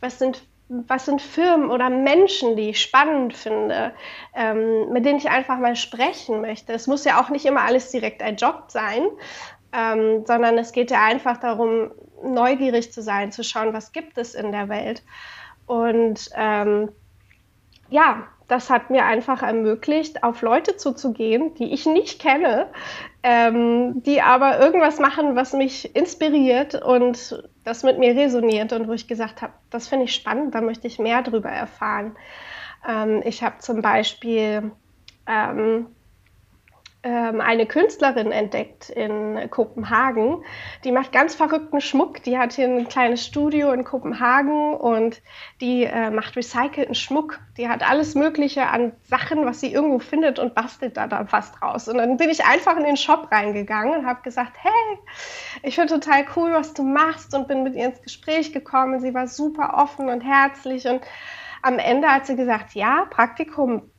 was 0.00 0.18
sind 0.18 0.42
was 0.68 1.04
sind 1.04 1.20
Firmen 1.20 1.70
oder 1.70 1.90
Menschen, 1.90 2.56
die 2.56 2.70
ich 2.70 2.80
spannend 2.80 3.34
finde, 3.34 3.92
ähm, 4.34 4.90
mit 4.92 5.04
denen 5.04 5.18
ich 5.18 5.28
einfach 5.28 5.58
mal 5.58 5.76
sprechen 5.76 6.40
möchte. 6.40 6.72
Es 6.72 6.86
muss 6.86 7.04
ja 7.04 7.20
auch 7.20 7.28
nicht 7.28 7.44
immer 7.44 7.62
alles 7.62 7.90
direkt 7.90 8.22
ein 8.22 8.36
Job 8.36 8.64
sein, 8.68 9.02
ähm, 9.72 10.24
sondern 10.26 10.56
es 10.56 10.72
geht 10.72 10.90
ja 10.90 11.04
einfach 11.04 11.36
darum, 11.36 11.90
neugierig 12.22 12.92
zu 12.92 13.02
sein, 13.02 13.32
zu 13.32 13.44
schauen, 13.44 13.74
was 13.74 13.92
gibt 13.92 14.16
es 14.16 14.34
in 14.34 14.52
der 14.52 14.68
Welt. 14.68 15.02
Und 15.66 16.30
ähm, 16.34 16.90
ja, 17.90 18.26
das 18.48 18.70
hat 18.70 18.90
mir 18.90 19.04
einfach 19.04 19.42
ermöglicht, 19.42 20.22
auf 20.22 20.42
Leute 20.42 20.76
zuzugehen, 20.76 21.54
die 21.54 21.72
ich 21.72 21.86
nicht 21.86 22.20
kenne, 22.20 22.68
ähm, 23.22 24.02
die 24.02 24.20
aber 24.20 24.60
irgendwas 24.60 24.98
machen, 24.98 25.36
was 25.36 25.52
mich 25.52 25.94
inspiriert 25.96 26.74
und 26.82 27.42
das 27.64 27.82
mit 27.82 27.98
mir 27.98 28.14
resoniert 28.14 28.72
und 28.72 28.88
wo 28.88 28.92
ich 28.92 29.08
gesagt 29.08 29.42
habe, 29.42 29.54
das 29.70 29.88
finde 29.88 30.04
ich 30.04 30.14
spannend, 30.14 30.54
da 30.54 30.60
möchte 30.60 30.86
ich 30.86 30.98
mehr 30.98 31.22
darüber 31.22 31.48
erfahren. 31.48 32.16
Ähm, 32.86 33.22
ich 33.24 33.42
habe 33.42 33.58
zum 33.58 33.82
Beispiel 33.82 34.72
ähm, 35.26 35.86
eine 37.08 37.66
Künstlerin 37.66 38.32
entdeckt 38.32 38.88
in 38.88 39.50
Kopenhagen. 39.50 40.42
Die 40.84 40.92
macht 40.92 41.12
ganz 41.12 41.34
verrückten 41.34 41.80
Schmuck. 41.80 42.22
Die 42.22 42.38
hat 42.38 42.54
hier 42.54 42.66
ein 42.66 42.88
kleines 42.88 43.24
Studio 43.24 43.72
in 43.72 43.84
Kopenhagen 43.84 44.74
und 44.74 45.20
die 45.60 45.84
äh, 45.84 46.10
macht 46.10 46.34
recycelten 46.36 46.94
Schmuck. 46.94 47.40
Die 47.58 47.68
hat 47.68 47.88
alles 47.88 48.14
Mögliche 48.14 48.68
an 48.68 48.92
Sachen, 49.02 49.44
was 49.44 49.60
sie 49.60 49.72
irgendwo 49.72 49.98
findet 49.98 50.38
und 50.38 50.54
bastelt 50.54 50.96
da 50.96 51.06
dann 51.06 51.28
fast 51.28 51.60
raus. 51.60 51.88
Und 51.88 51.98
dann 51.98 52.16
bin 52.16 52.30
ich 52.30 52.44
einfach 52.44 52.76
in 52.76 52.84
den 52.84 52.96
Shop 52.96 53.28
reingegangen 53.30 54.00
und 54.00 54.06
habe 54.06 54.22
gesagt, 54.22 54.52
hey, 54.56 54.98
ich 55.62 55.74
finde 55.74 56.00
total 56.00 56.24
cool, 56.36 56.52
was 56.52 56.72
du 56.72 56.82
machst 56.82 57.34
und 57.34 57.48
bin 57.48 57.64
mit 57.64 57.74
ihr 57.74 57.86
ins 57.86 58.00
Gespräch 58.00 58.52
gekommen. 58.52 59.00
Sie 59.00 59.12
war 59.12 59.28
super 59.28 59.74
offen 59.76 60.08
und 60.08 60.22
herzlich 60.22 60.86
und 60.86 61.02
am 61.60 61.78
Ende 61.78 62.08
hat 62.08 62.26
sie 62.26 62.36
gesagt, 62.36 62.74
ja, 62.74 63.06
Praktikum 63.10 63.90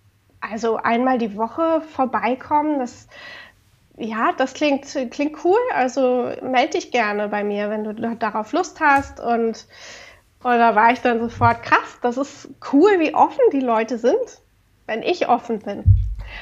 also 0.52 0.78
einmal 0.78 1.18
die 1.18 1.36
Woche 1.38 1.82
vorbeikommen, 1.82 2.80
das, 2.80 3.08
ja, 3.98 4.32
das 4.38 4.54
klingt, 4.54 4.86
klingt 5.12 5.44
cool. 5.44 5.60
Also 5.74 6.32
melde 6.42 6.72
dich 6.72 6.92
gerne 6.92 7.30
bei 7.30 7.44
mir, 7.44 7.70
wenn 7.70 7.84
du 7.84 7.94
darauf 8.16 8.52
Lust 8.52 8.80
hast. 8.80 9.20
Und, 9.20 9.66
und 10.44 10.58
da 10.58 10.76
war 10.76 10.92
ich 10.92 11.02
dann 11.02 11.20
sofort 11.20 11.64
krass. 11.64 11.98
Das 12.02 12.18
ist 12.18 12.50
cool, 12.74 13.00
wie 13.00 13.16
offen 13.16 13.44
die 13.52 13.62
Leute 13.62 13.98
sind, 13.98 14.42
wenn 14.86 15.02
ich 15.04 15.28
offen 15.28 15.60
bin. 15.60 15.84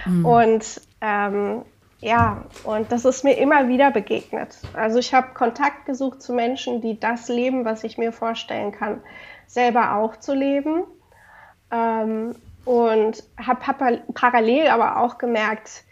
Mhm. 0.06 0.26
Und 0.26 0.82
ähm, 1.02 1.64
ja, 2.04 2.44
und 2.66 2.92
das 2.92 3.06
ist 3.06 3.24
mir 3.24 3.38
immer 3.38 3.70
wieder 3.70 3.90
begegnet. 3.90 4.58
Also 4.74 5.00
ich 5.00 5.14
habe 5.14 5.34
Kontakt 5.34 5.86
gesucht 5.86 6.22
zu 6.22 6.34
Menschen, 6.34 6.82
die 6.82 7.00
das 7.00 7.30
leben, 7.30 7.64
was 7.64 7.86
ich 7.86 7.98
mir 7.98 8.12
vorstellen 8.12 8.74
kann, 8.74 9.02
selber 9.48 9.96
auch 9.96 10.18
zu 10.18 10.34
leben. 10.34 10.84
Ähm, 11.72 12.36
und 12.66 13.24
habe 13.38 13.98
parallel 14.14 14.68
aber 14.68 14.98
auch 14.98 15.18
gemerkt, 15.18 15.84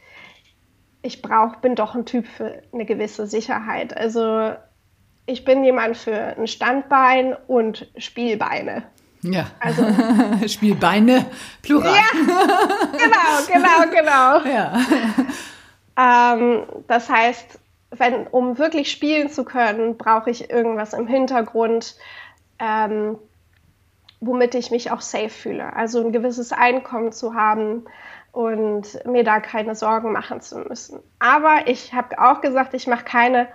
ich 1.01 1.21
brauche, 1.21 1.59
bin 1.59 1.75
doch 1.75 1.95
ein 1.95 2.05
Typ 2.05 2.27
für 2.27 2.61
eine 2.73 2.85
gewisse 2.85 3.27
Sicherheit. 3.27 3.95
Also 3.95 4.53
ich 5.25 5.43
bin 5.43 5.63
jemand 5.63 5.97
für 5.97 6.37
ein 6.37 6.47
Standbein 6.47 7.35
und 7.47 7.87
Spielbeine. 7.97 8.83
Ja, 9.23 9.47
also 9.59 9.85
Spielbeine, 10.47 11.25
plural. 11.61 11.93
Ja, 11.93 12.01
genau, 12.97 13.89
genau, 13.91 14.41
genau. 14.41 14.51
Ja. 14.51 14.77
Ähm, 15.97 16.63
das 16.87 17.09
heißt, 17.09 17.59
wenn, 17.91 18.25
um 18.27 18.57
wirklich 18.57 18.89
spielen 18.89 19.29
zu 19.29 19.43
können, 19.43 19.97
brauche 19.97 20.29
ich 20.29 20.49
irgendwas 20.49 20.93
im 20.93 21.07
Hintergrund, 21.07 21.95
ähm, 22.59 23.17
womit 24.21 24.55
ich 24.55 24.71
mich 24.71 24.91
auch 24.91 25.01
safe 25.01 25.29
fühle. 25.29 25.75
Also 25.75 25.99
ein 25.99 26.11
gewisses 26.11 26.53
Einkommen 26.53 27.11
zu 27.11 27.33
haben 27.33 27.85
und 28.31 29.05
mir 29.05 29.23
da 29.23 29.39
keine 29.39 29.75
Sorgen 29.75 30.13
machen 30.13 30.39
zu 30.41 30.59
müssen. 30.59 31.01
Aber 31.19 31.67
ich 31.67 31.93
habe 31.93 32.17
auch 32.19 32.39
gesagt, 32.39 32.73
ich 32.73 32.87
mache 32.87 33.03
keine 33.03 33.47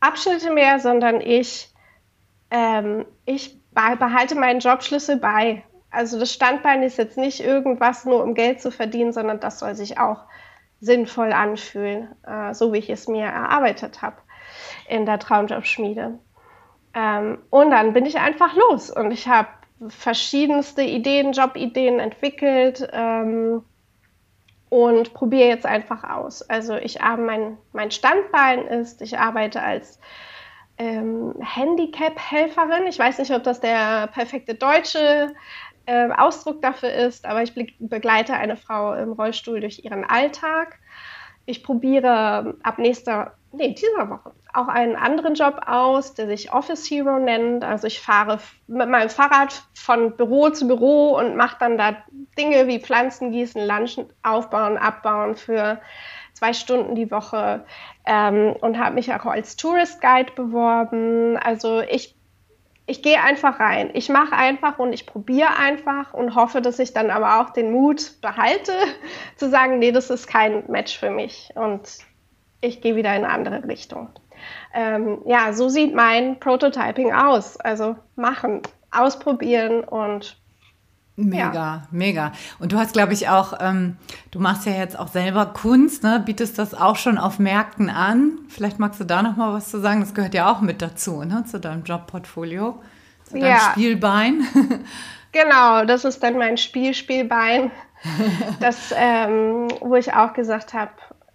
Abschnitte 0.00 0.52
mehr, 0.52 0.78
sondern 0.78 1.20
ich, 1.20 1.74
ähm, 2.50 3.04
ich 3.26 3.60
behalte 3.72 4.36
meinen 4.36 4.60
Jobschlüssel 4.60 5.16
bei. 5.16 5.64
Also 5.90 6.18
das 6.18 6.32
Standbein 6.32 6.82
ist 6.82 6.96
jetzt 6.96 7.18
nicht 7.18 7.40
irgendwas 7.40 8.04
nur 8.04 8.22
um 8.22 8.34
Geld 8.34 8.62
zu 8.62 8.70
verdienen, 8.70 9.12
sondern 9.12 9.40
das 9.40 9.58
soll 9.58 9.74
sich 9.74 9.98
auch 9.98 10.24
sinnvoll 10.80 11.32
anfühlen, 11.32 12.14
äh, 12.24 12.54
so 12.54 12.72
wie 12.72 12.78
ich 12.78 12.88
es 12.88 13.08
mir 13.08 13.26
erarbeitet 13.26 14.00
habe 14.00 14.16
in 14.88 15.06
der 15.06 15.18
Traumjobschmiede. 15.18 16.18
Ähm, 16.94 17.38
und 17.50 17.70
dann 17.70 17.92
bin 17.92 18.06
ich 18.06 18.18
einfach 18.18 18.54
los 18.54 18.90
und 18.90 19.10
ich 19.10 19.28
habe 19.28 19.48
verschiedenste 19.88 20.82
Ideen, 20.82 21.32
Jobideen 21.32 21.98
entwickelt 21.98 22.88
ähm, 22.92 23.62
und 24.68 25.12
probiere 25.14 25.48
jetzt 25.48 25.66
einfach 25.66 26.04
aus. 26.04 26.42
Also 26.42 26.76
ich 26.76 27.00
mein, 27.00 27.58
mein 27.72 27.90
Standbein 27.90 28.66
ist, 28.66 29.02
ich 29.02 29.18
arbeite 29.18 29.62
als 29.62 29.98
ähm, 30.78 31.34
Handicap-Helferin. 31.40 32.86
Ich 32.88 32.98
weiß 32.98 33.18
nicht, 33.18 33.32
ob 33.32 33.42
das 33.42 33.60
der 33.60 34.06
perfekte 34.08 34.54
deutsche 34.54 35.34
äh, 35.86 36.08
Ausdruck 36.10 36.62
dafür 36.62 36.92
ist, 36.92 37.26
aber 37.26 37.42
ich 37.42 37.54
begleite 37.78 38.34
eine 38.34 38.56
Frau 38.56 38.94
im 38.94 39.12
Rollstuhl 39.12 39.60
durch 39.60 39.84
ihren 39.84 40.04
Alltag. 40.04 40.78
Ich 41.44 41.62
probiere 41.62 42.54
ab 42.62 42.78
nächster 42.78 43.34
nee, 43.52 43.74
dieser 43.74 44.08
Woche 44.10 44.32
auch 44.54 44.68
einen 44.68 44.96
anderen 44.96 45.34
Job 45.34 45.60
aus, 45.66 46.14
der 46.14 46.26
sich 46.26 46.52
Office 46.52 46.88
Hero 46.90 47.18
nennt. 47.18 47.64
Also 47.64 47.86
ich 47.86 48.00
fahre 48.00 48.38
mit 48.66 48.88
meinem 48.88 49.08
Fahrrad 49.08 49.62
von 49.74 50.16
Büro 50.16 50.50
zu 50.50 50.66
Büro 50.66 51.16
und 51.16 51.36
mache 51.36 51.56
dann 51.58 51.78
da 51.78 51.96
Dinge 52.38 52.66
wie 52.66 52.80
Pflanzen 52.80 53.32
gießen, 53.32 53.66
Lunchen 53.66 54.12
aufbauen, 54.22 54.76
abbauen 54.76 55.36
für 55.36 55.80
zwei 56.34 56.52
Stunden 56.52 56.94
die 56.94 57.10
Woche 57.10 57.64
ähm, 58.04 58.54
und 58.60 58.78
habe 58.78 58.94
mich 58.94 59.12
auch 59.12 59.26
als 59.26 59.56
Tourist 59.56 60.00
Guide 60.00 60.32
beworben. 60.32 61.36
Also 61.38 61.80
ich 61.80 62.16
ich 62.86 63.00
gehe 63.00 63.22
einfach 63.22 63.60
rein. 63.60 63.90
Ich 63.94 64.08
mache 64.08 64.34
einfach 64.34 64.78
und 64.78 64.92
ich 64.92 65.06
probiere 65.06 65.56
einfach 65.56 66.12
und 66.12 66.34
hoffe, 66.34 66.60
dass 66.60 66.80
ich 66.80 66.92
dann 66.92 67.10
aber 67.10 67.40
auch 67.40 67.50
den 67.50 67.70
Mut 67.70 68.20
behalte, 68.20 68.72
zu 69.36 69.48
sagen, 69.48 69.78
nee, 69.78 69.92
das 69.92 70.10
ist 70.10 70.26
kein 70.26 70.64
Match 70.68 70.98
für 70.98 71.10
mich. 71.10 71.50
Und 71.54 71.98
ich 72.62 72.80
gehe 72.80 72.96
wieder 72.96 73.14
in 73.14 73.24
eine 73.24 73.34
andere 73.34 73.68
Richtung. 73.68 74.08
Ähm, 74.72 75.18
ja, 75.26 75.52
so 75.52 75.68
sieht 75.68 75.94
mein 75.94 76.40
Prototyping 76.40 77.12
aus. 77.12 77.58
Also 77.58 77.96
machen, 78.16 78.62
ausprobieren 78.90 79.84
und 79.84 80.38
Mega, 81.14 81.52
ja. 81.52 81.82
mega. 81.90 82.32
Und 82.58 82.72
du 82.72 82.78
hast, 82.78 82.94
glaube 82.94 83.12
ich, 83.12 83.28
auch, 83.28 83.52
ähm, 83.60 83.98
du 84.30 84.40
machst 84.40 84.64
ja 84.64 84.72
jetzt 84.72 84.98
auch 84.98 85.08
selber 85.08 85.44
Kunst, 85.44 86.02
ne? 86.02 86.22
bietest 86.24 86.58
das 86.58 86.72
auch 86.72 86.96
schon 86.96 87.18
auf 87.18 87.38
Märkten 87.38 87.90
an. 87.90 88.38
Vielleicht 88.48 88.78
magst 88.78 88.98
du 88.98 89.04
da 89.04 89.22
noch 89.22 89.36
mal 89.36 89.52
was 89.52 89.68
zu 89.68 89.78
sagen. 89.78 90.00
Das 90.00 90.14
gehört 90.14 90.32
ja 90.32 90.50
auch 90.50 90.62
mit 90.62 90.80
dazu, 90.80 91.22
ne? 91.22 91.44
zu 91.44 91.60
deinem 91.60 91.84
Jobportfolio, 91.84 92.80
zu 93.24 93.34
deinem 93.34 93.44
ja. 93.44 93.58
Spielbein. 93.58 94.46
genau, 95.32 95.84
das 95.84 96.06
ist 96.06 96.22
dann 96.22 96.38
mein 96.38 96.56
Spielspielbein, 96.56 97.70
das, 98.60 98.94
ähm, 98.96 99.68
wo 99.80 99.96
ich 99.96 100.14
auch 100.14 100.32
gesagt 100.32 100.72
habe, 100.72 100.92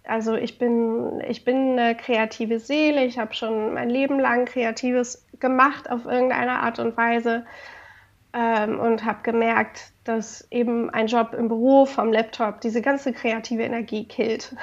also 0.08 0.34
ich 0.34 0.58
bin, 0.58 1.22
ich 1.28 1.44
bin 1.44 1.78
eine 1.78 1.94
kreative 1.94 2.60
Seele, 2.60 3.04
ich 3.04 3.18
habe 3.18 3.34
schon 3.34 3.74
mein 3.74 3.90
Leben 3.90 4.18
lang 4.18 4.46
Kreatives 4.46 5.26
gemacht 5.38 5.90
auf 5.90 6.06
irgendeine 6.06 6.60
Art 6.60 6.78
und 6.78 6.96
Weise 6.96 7.44
ähm, 8.32 8.80
und 8.80 9.04
habe 9.04 9.18
gemerkt, 9.22 9.92
dass 10.04 10.46
eben 10.50 10.88
ein 10.88 11.08
Job 11.08 11.34
im 11.34 11.48
Büro 11.48 11.84
vom 11.84 12.10
Laptop 12.10 12.62
diese 12.62 12.80
ganze 12.80 13.12
kreative 13.12 13.62
Energie 13.62 14.08
killt. 14.08 14.56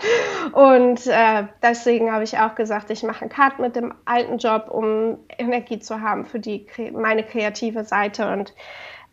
und 0.52 1.06
äh, 1.06 1.44
deswegen 1.62 2.10
habe 2.10 2.24
ich 2.24 2.38
auch 2.38 2.54
gesagt, 2.54 2.90
ich 2.90 3.02
mache 3.02 3.20
einen 3.20 3.30
Cut 3.30 3.58
mit 3.58 3.76
dem 3.76 3.92
alten 4.06 4.38
Job, 4.38 4.68
um 4.70 5.18
Energie 5.36 5.78
zu 5.78 6.00
haben 6.00 6.24
für 6.24 6.40
die, 6.40 6.66
meine 6.92 7.22
kreative 7.22 7.84
Seite 7.84 8.32
und 8.32 8.54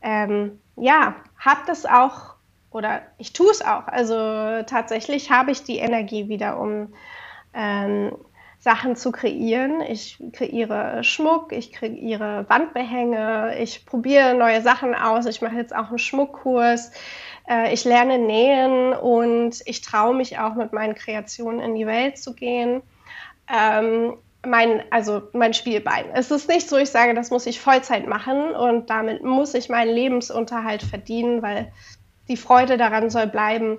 ähm, 0.01 0.61
ja, 0.77 1.15
habe 1.37 1.61
das 1.67 1.85
auch 1.85 2.32
oder 2.73 3.01
ich 3.17 3.33
tue 3.33 3.51
es 3.51 3.61
auch. 3.61 3.87
Also 3.87 4.15
tatsächlich 4.65 5.31
habe 5.31 5.51
ich 5.51 5.63
die 5.63 5.77
Energie 5.77 6.29
wieder, 6.29 6.59
um 6.59 6.93
ähm, 7.53 8.15
Sachen 8.59 8.95
zu 8.95 9.11
kreieren. 9.11 9.81
Ich 9.81 10.23
kreiere 10.31 11.03
Schmuck, 11.03 11.51
ich 11.51 11.73
kreiere 11.73 12.45
Wandbehänge, 12.47 13.57
ich 13.59 13.85
probiere 13.85 14.35
neue 14.35 14.61
Sachen 14.61 14.95
aus. 14.95 15.25
Ich 15.25 15.41
mache 15.41 15.55
jetzt 15.55 15.75
auch 15.75 15.89
einen 15.89 15.99
Schmuckkurs. 15.99 16.91
Äh, 17.49 17.73
ich 17.73 17.83
lerne 17.83 18.19
nähen 18.19 18.93
und 18.93 19.61
ich 19.65 19.81
traue 19.81 20.15
mich 20.15 20.39
auch 20.39 20.55
mit 20.55 20.71
meinen 20.71 20.95
Kreationen 20.95 21.59
in 21.59 21.75
die 21.75 21.85
Welt 21.85 22.17
zu 22.17 22.33
gehen. 22.33 22.81
Ähm, 23.53 24.17
mein, 24.45 24.83
also 24.91 25.23
mein 25.33 25.53
Spielbein. 25.53 26.05
Es 26.13 26.31
ist 26.31 26.49
nicht 26.49 26.69
so, 26.69 26.77
ich 26.77 26.89
sage, 26.89 27.13
das 27.13 27.31
muss 27.31 27.45
ich 27.45 27.59
Vollzeit 27.59 28.07
machen 28.07 28.51
und 28.55 28.89
damit 28.89 29.23
muss 29.23 29.53
ich 29.53 29.69
meinen 29.69 29.93
Lebensunterhalt 29.93 30.83
verdienen, 30.83 31.41
weil 31.41 31.71
die 32.27 32.37
Freude 32.37 32.77
daran 32.77 33.09
soll 33.09 33.27
bleiben. 33.27 33.77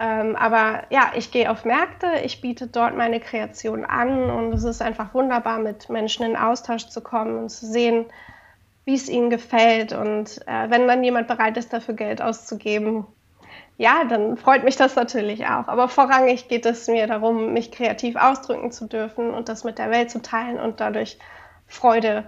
Ähm, 0.00 0.34
aber 0.36 0.84
ja, 0.90 1.12
ich 1.14 1.30
gehe 1.30 1.50
auf 1.50 1.64
Märkte, 1.64 2.08
ich 2.24 2.40
biete 2.40 2.66
dort 2.66 2.96
meine 2.96 3.20
Kreation 3.20 3.84
an 3.84 4.28
und 4.30 4.52
es 4.52 4.64
ist 4.64 4.82
einfach 4.82 5.14
wunderbar, 5.14 5.58
mit 5.58 5.88
Menschen 5.88 6.26
in 6.26 6.36
Austausch 6.36 6.88
zu 6.88 7.00
kommen 7.00 7.38
und 7.38 7.48
zu 7.50 7.66
sehen, 7.66 8.06
wie 8.84 8.94
es 8.94 9.08
ihnen 9.08 9.30
gefällt. 9.30 9.92
Und 9.92 10.40
äh, 10.46 10.70
wenn 10.70 10.88
dann 10.88 11.04
jemand 11.04 11.28
bereit 11.28 11.56
ist, 11.56 11.72
dafür 11.72 11.94
Geld 11.94 12.20
auszugeben, 12.20 13.06
ja, 13.76 14.04
dann 14.04 14.36
freut 14.36 14.64
mich 14.64 14.76
das 14.76 14.96
natürlich 14.96 15.46
auch. 15.46 15.68
Aber 15.68 15.88
vorrangig 15.88 16.48
geht 16.48 16.66
es 16.66 16.86
mir 16.86 17.06
darum, 17.06 17.52
mich 17.52 17.72
kreativ 17.72 18.16
ausdrücken 18.16 18.72
zu 18.72 18.86
dürfen 18.86 19.30
und 19.30 19.48
das 19.48 19.64
mit 19.64 19.78
der 19.78 19.90
Welt 19.90 20.10
zu 20.10 20.22
teilen 20.22 20.58
und 20.58 20.80
dadurch 20.80 21.18
Freude 21.66 22.24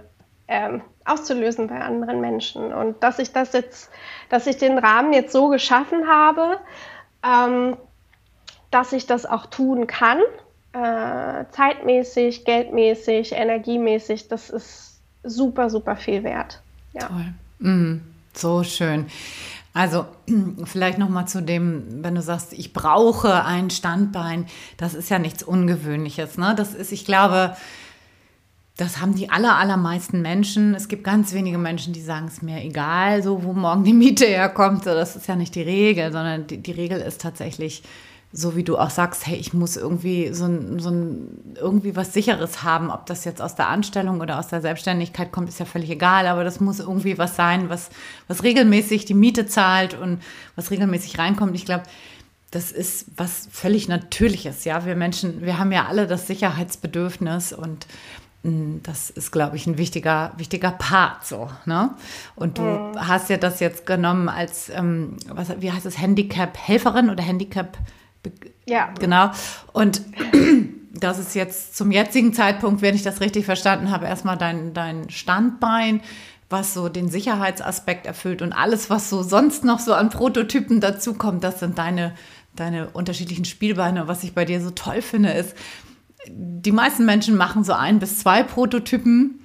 ähm, 0.47 0.81
auszulösen 1.05 1.67
bei 1.67 1.79
anderen 1.79 2.21
Menschen. 2.21 2.73
Und 2.73 3.01
dass 3.03 3.19
ich 3.19 3.31
das 3.31 3.53
jetzt, 3.53 3.89
dass 4.29 4.47
ich 4.47 4.57
den 4.57 4.77
Rahmen 4.77 5.13
jetzt 5.13 5.33
so 5.33 5.49
geschaffen 5.49 6.07
habe, 6.07 6.57
ähm, 7.23 7.77
dass 8.71 8.93
ich 8.93 9.05
das 9.07 9.25
auch 9.25 9.45
tun 9.47 9.87
kann, 9.87 10.19
äh, 10.73 11.45
zeitmäßig, 11.51 12.45
geldmäßig, 12.45 13.33
energiemäßig, 13.33 14.27
das 14.27 14.49
ist 14.49 14.99
super, 15.23 15.69
super 15.69 15.95
viel 15.95 16.23
wert. 16.23 16.61
Ja. 16.93 17.07
Toll. 17.07 17.33
Mm, 17.59 18.01
so 18.33 18.63
schön. 18.63 19.07
Also 19.73 20.05
vielleicht 20.65 20.97
noch 20.97 21.09
mal 21.09 21.25
zu 21.25 21.41
dem, 21.41 22.03
wenn 22.03 22.15
du 22.15 22.21
sagst, 22.21 22.53
ich 22.53 22.73
brauche 22.73 23.45
ein 23.45 23.69
Standbein, 23.69 24.47
das 24.77 24.93
ist 24.93 25.09
ja 25.09 25.19
nichts 25.19 25.43
Ungewöhnliches. 25.43 26.37
Ne? 26.37 26.55
Das 26.55 26.73
ist, 26.73 26.91
ich 26.91 27.05
glaube, 27.05 27.55
das 28.77 29.01
haben 29.01 29.15
die 29.15 29.31
aller, 29.31 29.55
allermeisten 29.55 30.21
Menschen. 30.21 30.75
Es 30.75 30.87
gibt 30.87 31.03
ganz 31.03 31.33
wenige 31.33 31.57
Menschen, 31.57 31.93
die 31.93 32.01
sagen, 32.01 32.27
es 32.27 32.43
mir 32.43 32.63
egal, 32.63 33.23
so 33.23 33.43
wo 33.43 33.53
morgen 33.53 33.83
die 33.83 33.93
Miete 33.93 34.25
herkommt. 34.25 34.83
So, 34.83 34.91
das 34.91 35.15
ist 35.15 35.27
ja 35.27 35.35
nicht 35.35 35.55
die 35.55 35.63
Regel, 35.63 36.11
sondern 36.11 36.45
die, 36.45 36.59
die 36.59 36.71
Regel 36.71 37.01
ist 37.01 37.19
tatsächlich, 37.19 37.81
so 38.31 38.55
wie 38.55 38.63
du 38.63 38.77
auch 38.77 38.91
sagst, 38.91 39.25
hey, 39.25 39.35
ich 39.35 39.51
muss 39.51 39.77
irgendwie 39.77 40.31
so 40.31 40.47
so 40.77 40.91
ein, 40.91 41.55
irgendwie 41.55 41.95
was 41.95 42.13
Sicheres 42.13 42.61
haben. 42.61 42.91
Ob 42.91 43.07
das 43.07 43.25
jetzt 43.25 43.41
aus 43.41 43.55
der 43.55 43.67
Anstellung 43.67 44.21
oder 44.21 44.37
aus 44.37 44.49
der 44.49 44.61
Selbstständigkeit 44.61 45.31
kommt, 45.31 45.49
ist 45.49 45.59
ja 45.59 45.65
völlig 45.65 45.89
egal, 45.89 46.27
aber 46.27 46.43
das 46.43 46.59
muss 46.59 46.79
irgendwie 46.79 47.17
was 47.17 47.35
sein, 47.35 47.69
was, 47.69 47.89
was 48.27 48.43
regelmäßig 48.43 49.05
die 49.05 49.15
Miete 49.15 49.47
zahlt 49.47 49.99
und 49.99 50.21
was 50.55 50.69
regelmäßig 50.69 51.17
reinkommt. 51.17 51.55
Ich 51.55 51.65
glaube, 51.65 51.83
das 52.51 52.71
ist 52.71 53.07
was 53.17 53.47
völlig 53.51 53.87
Natürliches, 53.87 54.65
ja. 54.65 54.85
Wir 54.85 54.95
Menschen, 54.95 55.41
wir 55.41 55.57
haben 55.57 55.71
ja 55.71 55.87
alle 55.87 56.05
das 56.05 56.27
Sicherheitsbedürfnis 56.27 57.53
und 57.53 57.87
das 58.43 59.09
ist, 59.09 59.31
glaube 59.31 59.57
ich, 59.57 59.67
ein 59.67 59.77
wichtiger, 59.77 60.31
wichtiger 60.37 60.71
Part 60.71 61.25
so. 61.25 61.49
Ne? 61.65 61.91
Und 62.35 62.57
du 62.57 62.61
mhm. 62.61 62.95
hast 62.95 63.29
ja 63.29 63.37
das 63.37 63.59
jetzt 63.59 63.85
genommen 63.85 64.29
als, 64.29 64.69
ähm, 64.69 65.17
was, 65.27 65.59
wie 65.59 65.71
heißt 65.71 65.85
es, 65.85 65.99
Handicap-Helferin 65.99 67.09
oder 67.09 67.23
Handicap- 67.23 67.77
ja. 68.65 68.93
Genau. 68.99 69.31
Und 69.73 70.01
das 70.93 71.19
ist 71.19 71.35
jetzt 71.35 71.75
zum 71.75 71.91
jetzigen 71.91 72.33
Zeitpunkt, 72.33 72.81
wenn 72.81 72.95
ich 72.95 73.03
das 73.03 73.21
richtig 73.21 73.45
verstanden 73.45 73.91
habe, 73.91 74.05
erstmal 74.05 74.37
dein, 74.37 74.73
dein 74.73 75.09
Standbein, 75.09 76.01
was 76.49 76.73
so 76.73 76.89
den 76.89 77.09
Sicherheitsaspekt 77.09 78.05
erfüllt 78.05 78.41
und 78.41 78.53
alles, 78.53 78.89
was 78.89 79.09
so 79.09 79.23
sonst 79.23 79.65
noch 79.65 79.79
so 79.79 79.93
an 79.93 80.09
Prototypen 80.09 80.79
dazukommt, 80.79 81.43
das 81.43 81.59
sind 81.59 81.77
deine, 81.77 82.13
deine 82.55 82.89
unterschiedlichen 82.89 83.45
Spielbeine. 83.45 84.07
Was 84.07 84.23
ich 84.23 84.33
bei 84.33 84.45
dir 84.45 84.61
so 84.61 84.71
toll 84.71 85.01
finde, 85.01 85.31
ist, 85.31 85.55
die 86.31 86.71
meisten 86.71 87.05
Menschen 87.05 87.37
machen 87.37 87.63
so 87.63 87.73
ein 87.73 87.99
bis 87.99 88.19
zwei 88.19 88.43
Prototypen 88.43 89.39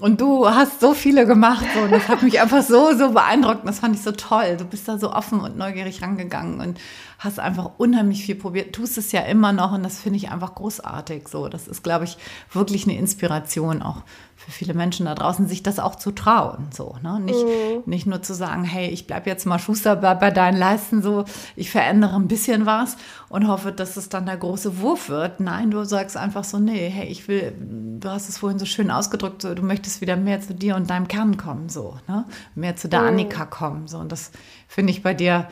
und 0.00 0.20
du 0.20 0.46
hast 0.46 0.80
so 0.80 0.92
viele 0.92 1.26
gemacht 1.26 1.64
und 1.82 1.90
das 1.90 2.06
hat 2.08 2.22
mich 2.22 2.38
einfach 2.38 2.62
so, 2.62 2.92
so 2.94 3.12
beeindruckt. 3.12 3.60
Und 3.60 3.66
das 3.66 3.78
fand 3.78 3.96
ich 3.96 4.02
so 4.02 4.12
toll. 4.12 4.58
Du 4.58 4.66
bist 4.66 4.86
da 4.88 4.98
so 4.98 5.10
offen 5.10 5.40
und 5.40 5.56
neugierig 5.56 6.02
rangegangen 6.02 6.60
und 6.60 6.78
hast 7.18 7.40
einfach 7.40 7.70
unheimlich 7.78 8.22
viel 8.22 8.34
probiert. 8.34 8.74
Tust 8.74 8.98
es 8.98 9.10
ja 9.12 9.22
immer 9.22 9.52
noch 9.52 9.72
und 9.72 9.82
das 9.82 9.98
finde 9.98 10.18
ich 10.18 10.30
einfach 10.30 10.54
großartig. 10.54 11.28
So, 11.28 11.48
das 11.48 11.66
ist, 11.66 11.82
glaube 11.82 12.04
ich, 12.04 12.18
wirklich 12.52 12.84
eine 12.84 12.98
Inspiration 12.98 13.80
auch 13.80 14.02
für 14.46 14.52
viele 14.52 14.74
Menschen 14.74 15.06
da 15.06 15.14
draußen, 15.16 15.48
sich 15.48 15.64
das 15.64 15.80
auch 15.80 15.96
zu 15.96 16.12
trauen. 16.12 16.68
So, 16.72 16.94
ne? 17.02 17.18
nicht, 17.18 17.44
mhm. 17.44 17.82
nicht 17.84 18.06
nur 18.06 18.22
zu 18.22 18.32
sagen, 18.32 18.62
hey, 18.62 18.88
ich 18.88 19.08
bleibe 19.08 19.28
jetzt 19.28 19.44
mal 19.44 19.58
Schuster 19.58 19.96
bei, 19.96 20.14
bei 20.14 20.30
deinen 20.30 20.56
Leisten, 20.56 21.02
so, 21.02 21.24
ich 21.56 21.68
verändere 21.68 22.14
ein 22.14 22.28
bisschen 22.28 22.64
was 22.64 22.96
und 23.28 23.48
hoffe, 23.48 23.72
dass 23.72 23.96
es 23.96 24.08
dann 24.08 24.24
der 24.24 24.36
große 24.36 24.78
Wurf 24.80 25.08
wird. 25.08 25.40
Nein, 25.40 25.72
du 25.72 25.82
sagst 25.82 26.16
einfach 26.16 26.44
so, 26.44 26.60
nee, 26.60 26.88
hey, 26.88 27.08
ich 27.08 27.26
will, 27.26 27.54
du 27.58 28.08
hast 28.08 28.28
es 28.28 28.38
vorhin 28.38 28.60
so 28.60 28.66
schön 28.66 28.92
ausgedrückt, 28.92 29.42
so, 29.42 29.52
du 29.52 29.62
möchtest 29.62 30.00
wieder 30.00 30.14
mehr 30.14 30.40
zu 30.40 30.54
dir 30.54 30.76
und 30.76 30.90
deinem 30.90 31.08
Kern 31.08 31.36
kommen, 31.36 31.68
so, 31.68 31.98
ne? 32.06 32.24
mehr 32.54 32.76
zu 32.76 32.88
der 32.88 33.00
mhm. 33.00 33.08
Annika 33.08 33.46
kommen. 33.46 33.88
So, 33.88 33.98
und 33.98 34.12
das 34.12 34.30
finde 34.68 34.92
ich 34.92 35.02
bei 35.02 35.12
dir 35.12 35.48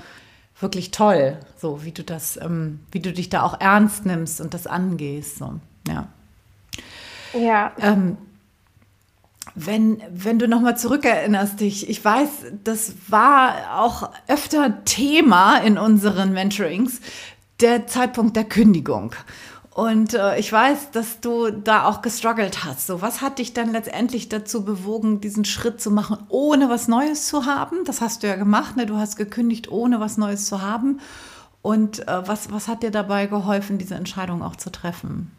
wirklich 0.61 0.92
toll, 0.92 1.40
so 1.57 1.85
wie 1.85 1.90
du 1.90 2.04
das, 2.04 2.37
ähm, 2.37 2.78
wie 2.92 3.00
du 3.00 3.12
dich 3.12 3.28
da 3.28 3.42
auch 3.42 3.61
ernst 3.61 4.07
nimmst 4.07 4.40
und 4.40 4.54
das 4.54 4.68
angehst. 4.68 5.38
So. 5.38 5.54
Ja. 5.88 6.07
Ja. 7.37 7.72
Ähm, 7.80 8.18
wenn, 9.55 10.03
wenn 10.11 10.38
du 10.38 10.49
nochmal 10.49 10.77
zurückerinnerst 10.77 11.61
dich, 11.61 11.88
ich 11.88 12.05
weiß, 12.05 12.29
das 12.64 12.95
war 13.09 13.81
auch 13.81 14.11
öfter 14.27 14.85
Thema 14.85 15.59
in 15.59 15.79
unseren 15.79 16.33
Mentorings, 16.33 17.01
der 17.61 17.87
Zeitpunkt 17.87 18.37
der 18.37 18.45
Kündigung. 18.45 19.14
Und 19.71 20.14
äh, 20.14 20.38
ich 20.38 20.53
weiß, 20.53 20.93
dass 20.93 21.21
du 21.21 21.51
da 21.51 21.87
auch 21.87 22.01
gestruggelt 22.01 22.64
hast. 22.64 22.87
So, 22.87 23.03
was 23.03 23.21
hat 23.21 23.40
dich 23.40 23.55
dann 23.55 23.73
letztendlich 23.73 24.29
dazu 24.29 24.64
bewogen, 24.64 25.21
diesen 25.21 25.45
Schritt 25.45 25.81
zu 25.81 25.90
machen, 25.90 26.19
ohne 26.29 26.69
was 26.69 26.87
Neues 26.87 27.27
zu 27.27 27.45
haben? 27.45 27.85
Das 27.85 28.01
hast 28.01 28.23
du 28.23 28.29
ja 28.29 28.37
gemacht, 28.37 28.77
ne? 28.77 28.87
Du 28.87 28.97
hast 28.97 29.17
gekündigt, 29.17 29.71
ohne 29.71 29.99
was 29.99 30.17
Neues 30.17 30.47
zu 30.47 30.62
haben. 30.62 31.01
Und 31.61 32.07
äh, 32.07 32.29
was, 32.29 32.53
was 32.53 32.69
hat 32.69 32.85
dir 32.85 32.93
dabei 32.93 33.27
geholfen, 33.27 33.79
diese 33.79 33.97
Entscheidung 33.97 34.43
auch 34.43 34.55
zu 34.55 34.71
treffen? 34.71 35.33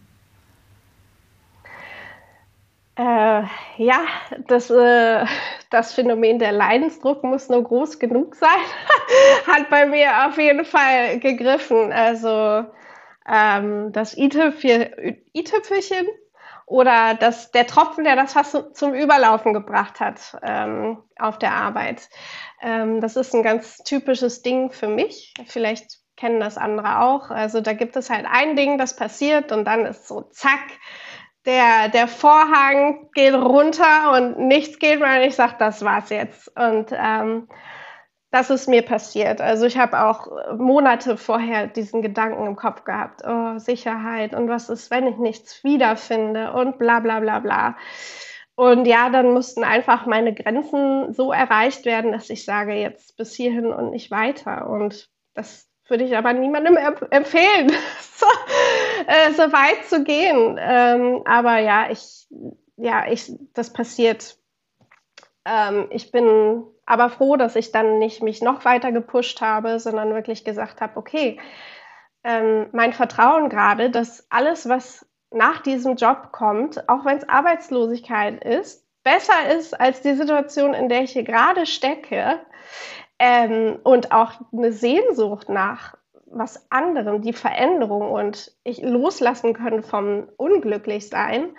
Äh, 2.98 3.44
ja, 3.78 4.06
das, 4.48 4.70
äh, 4.70 5.26
das 5.70 5.94
Phänomen 5.94 6.40
der 6.40 6.54
Leidensdruck 6.54 7.24
muss 7.24 7.50
nur 7.50 7.62
groß 7.64 8.00
genug 8.00 8.36
sein, 8.36 8.50
hat 9.48 9.70
bei 9.70 9.86
mir 9.86 10.28
auf 10.28 10.38
jeden 10.38 10.64
Fall 10.64 11.20
gegriffen. 11.20 11.92
Also 11.92 12.66
ähm, 13.28 13.92
das 13.92 14.16
i-Tüpfelchen 14.18 16.08
oder 16.66 17.16
das, 17.16 17.52
der 17.52 17.68
Tropfen, 17.68 18.06
der 18.06 18.16
das 18.16 18.32
fast 18.32 18.76
zum 18.76 18.94
Überlaufen 18.94 19.54
gebracht 19.54 20.00
hat 20.00 20.38
ähm, 20.42 21.04
auf 21.20 21.38
der 21.38 21.52
Arbeit. 21.52 22.10
Ähm, 22.62 23.02
das 23.02 23.18
ist 23.18 23.34
ein 23.36 23.44
ganz 23.44 23.78
typisches 23.80 24.42
Ding 24.42 24.72
für 24.72 24.88
mich. 24.88 25.34
Vielleicht 25.48 26.00
kennen 26.16 26.40
das 26.40 26.58
andere 26.58 27.02
auch. 27.02 27.30
Also 27.30 27.60
da 27.60 27.74
gibt 27.74 27.98
es 27.98 28.10
halt 28.10 28.26
ein 28.26 28.56
Ding, 28.56 28.78
das 28.78 28.96
passiert 28.96 29.52
und 29.52 29.66
dann 29.66 29.86
ist 29.86 30.08
so 30.08 30.22
zack 30.22 30.64
der, 31.46 31.90
der 31.90 32.08
Vorhang 32.08 33.10
geht 33.14 33.34
runter 33.34 34.14
und 34.14 34.40
nichts 34.48 34.80
geht 34.80 35.00
mehr 35.00 35.20
und 35.20 35.28
ich 35.28 35.36
sage, 35.36 35.56
das 35.60 35.84
war's 35.84 36.10
jetzt. 36.10 36.52
Und 36.58 36.88
ähm, 36.92 37.48
das 38.32 38.50
ist 38.50 38.68
mir 38.68 38.82
passiert. 38.82 39.40
Also 39.40 39.66
ich 39.66 39.78
habe 39.78 40.04
auch 40.04 40.28
Monate 40.58 41.16
vorher 41.16 41.68
diesen 41.68 42.02
Gedanken 42.02 42.48
im 42.48 42.56
Kopf 42.56 42.84
gehabt, 42.84 43.22
oh, 43.26 43.58
Sicherheit 43.60 44.36
und 44.36 44.50
was 44.50 44.70
ist, 44.70 44.92
wenn 44.92 45.08
ich 45.08 45.18
nichts 45.18 45.64
wiederfinde 45.64 46.52
und 46.52 46.78
bla 46.78 47.00
bla 47.00 47.20
bla 47.20 47.40
bla. 47.40 47.78
Und 48.56 48.86
ja, 48.88 49.10
dann 49.10 49.34
mussten 49.34 49.64
einfach 49.64 50.06
meine 50.06 50.34
Grenzen 50.34 51.14
so 51.14 51.32
erreicht 51.32 51.86
werden, 51.86 52.12
dass 52.12 52.30
ich 52.30 52.46
sage, 52.46 52.74
jetzt 52.74 53.16
bis 53.18 53.36
hierhin 53.36 53.68
und 53.68 53.92
nicht 53.92 54.12
weiter. 54.12 54.70
Und 54.70 55.10
das 55.34 55.70
würde 55.88 56.04
ich 56.04 56.18
aber 56.18 56.34
niemandem 56.34 56.78
empfehlen, 57.12 57.72
äh, 59.08 59.32
so, 59.34 59.44
weit 59.52 59.86
zu 59.86 60.04
gehen. 60.04 60.58
Ähm, 60.60 61.22
aber 61.26 61.60
ja, 61.60 61.90
ich, 61.90 62.28
ja, 62.78 63.06
ich, 63.08 63.32
das 63.54 63.74
passiert. 63.74 64.38
Ähm, 65.46 65.88
ich 65.92 66.12
bin 66.12 66.64
aber 66.86 67.10
froh, 67.10 67.36
dass 67.36 67.56
ich 67.56 67.72
dann 67.72 68.00
nicht 68.00 68.22
mich 68.22 68.42
noch 68.42 68.66
weiter 68.66 68.92
gepusht 68.92 69.42
habe, 69.42 69.80
sondern 69.80 70.14
wirklich 70.14 70.44
gesagt 70.44 70.82
habe, 70.82 70.98
okay, 70.98 71.40
ähm, 72.24 72.68
mein 72.72 72.94
Vertrauen 72.94 73.50
gerade, 73.50 73.90
dass 73.90 74.28
alles, 74.30 74.68
was 74.68 75.06
nach 75.32 75.62
diesem 75.62 75.96
Job 75.96 76.32
kommt, 76.32 76.88
auch 76.90 77.06
wenn 77.06 77.18
es 77.18 77.28
Arbeitslosigkeit 77.28 78.44
ist, 78.44 78.86
besser 79.04 79.56
ist 79.56 79.80
als 79.80 80.02
die 80.02 80.14
Situation, 80.14 80.74
in 80.74 80.90
der 80.90 81.04
ich 81.04 81.12
hier 81.12 81.24
gerade 81.24 81.66
stecke, 81.66 82.40
ähm, 83.20 83.80
und 83.84 84.12
auch 84.12 84.34
eine 84.52 84.72
Sehnsucht 84.72 85.50
nach 85.50 85.96
was 86.26 86.70
anderem, 86.72 87.22
die 87.22 87.34
Veränderung 87.34 88.12
und 88.12 88.52
ich 88.64 88.82
loslassen 88.82 89.54
können 89.54 89.84
vom 89.84 90.28
Unglücklichsein, 90.38 91.56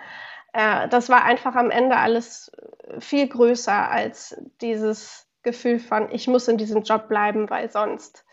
äh, 0.53 0.87
das 0.89 1.09
war 1.09 1.23
einfach 1.23 1.55
am 1.55 1.71
Ende 1.71 1.97
alles 1.97 2.51
viel 2.99 3.27
größer 3.27 3.89
als 3.89 4.39
dieses 4.61 5.27
Gefühl 5.43 5.79
von, 5.79 6.11
ich 6.11 6.27
muss 6.27 6.47
in 6.47 6.57
diesem 6.57 6.83
Job 6.83 7.07
bleiben, 7.07 7.49
weil 7.49 7.71
sonst, 7.71 8.25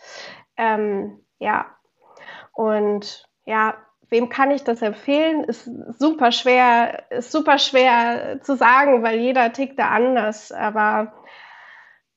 ähm, 0.57 1.21
ja. 1.39 1.67
Und 2.53 3.29
ja, 3.45 3.77
wem 4.09 4.29
kann 4.29 4.51
ich 4.51 4.65
das 4.65 4.83
empfehlen? 4.83 5.45
Ist 5.45 5.69
super 5.99 6.33
schwer, 6.33 7.11
ist 7.11 7.33
super 7.33 7.59
schwer 7.59 8.41
zu 8.43 8.57
sagen, 8.57 9.03
weil 9.03 9.19
jeder 9.19 9.53
tickt 9.53 9.79
da 9.79 9.89
anders. 9.91 10.53
Aber 10.53 11.13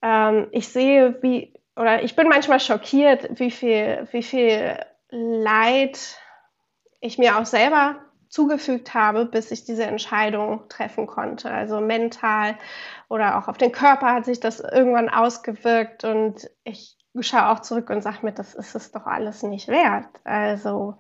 ähm, 0.01 0.47
ich 0.51 0.69
sehe, 0.69 1.21
wie, 1.21 1.57
oder 1.78 2.04
ich 2.04 2.16
bin 2.16 2.28
manchmal 2.28 2.60
schockiert, 2.60 3.40
wie 3.40 3.52
viel, 3.52 4.08
wie 4.12 4.24
viel 4.24 4.78
Leid 5.10 6.20
ich 7.00 7.18
mir 7.18 7.38
auch 7.38 7.46
selber 7.46 7.98
zugefügt 8.30 8.94
habe, 8.94 9.26
bis 9.26 9.52
ich 9.52 9.63
diese 9.63 9.86
Entscheidung 9.86 10.68
treffen 10.70 11.08
konnte. 11.08 11.50
Also 11.50 11.80
mental 11.80 12.58
oder 13.10 13.38
auch 13.38 13.48
auf 13.48 13.58
den 13.58 13.72
Körper 13.72 14.13
hat 14.13 14.26
sich 14.26 14.40
das 14.40 14.60
irgendwann 14.60 15.10
ausgewirkt 15.10 16.04
und 16.04 16.50
ich 16.63 16.98
schaue 17.22 17.50
auch 17.50 17.60
zurück 17.62 17.90
und 17.90 18.02
sage 18.02 18.20
mir, 18.24 18.34
das 18.34 18.54
ist 18.54 18.76
es 18.76 18.92
doch 18.92 19.06
alles 19.06 19.44
nicht 19.44 19.68
wert. 19.68 20.08
Also, 20.24 20.96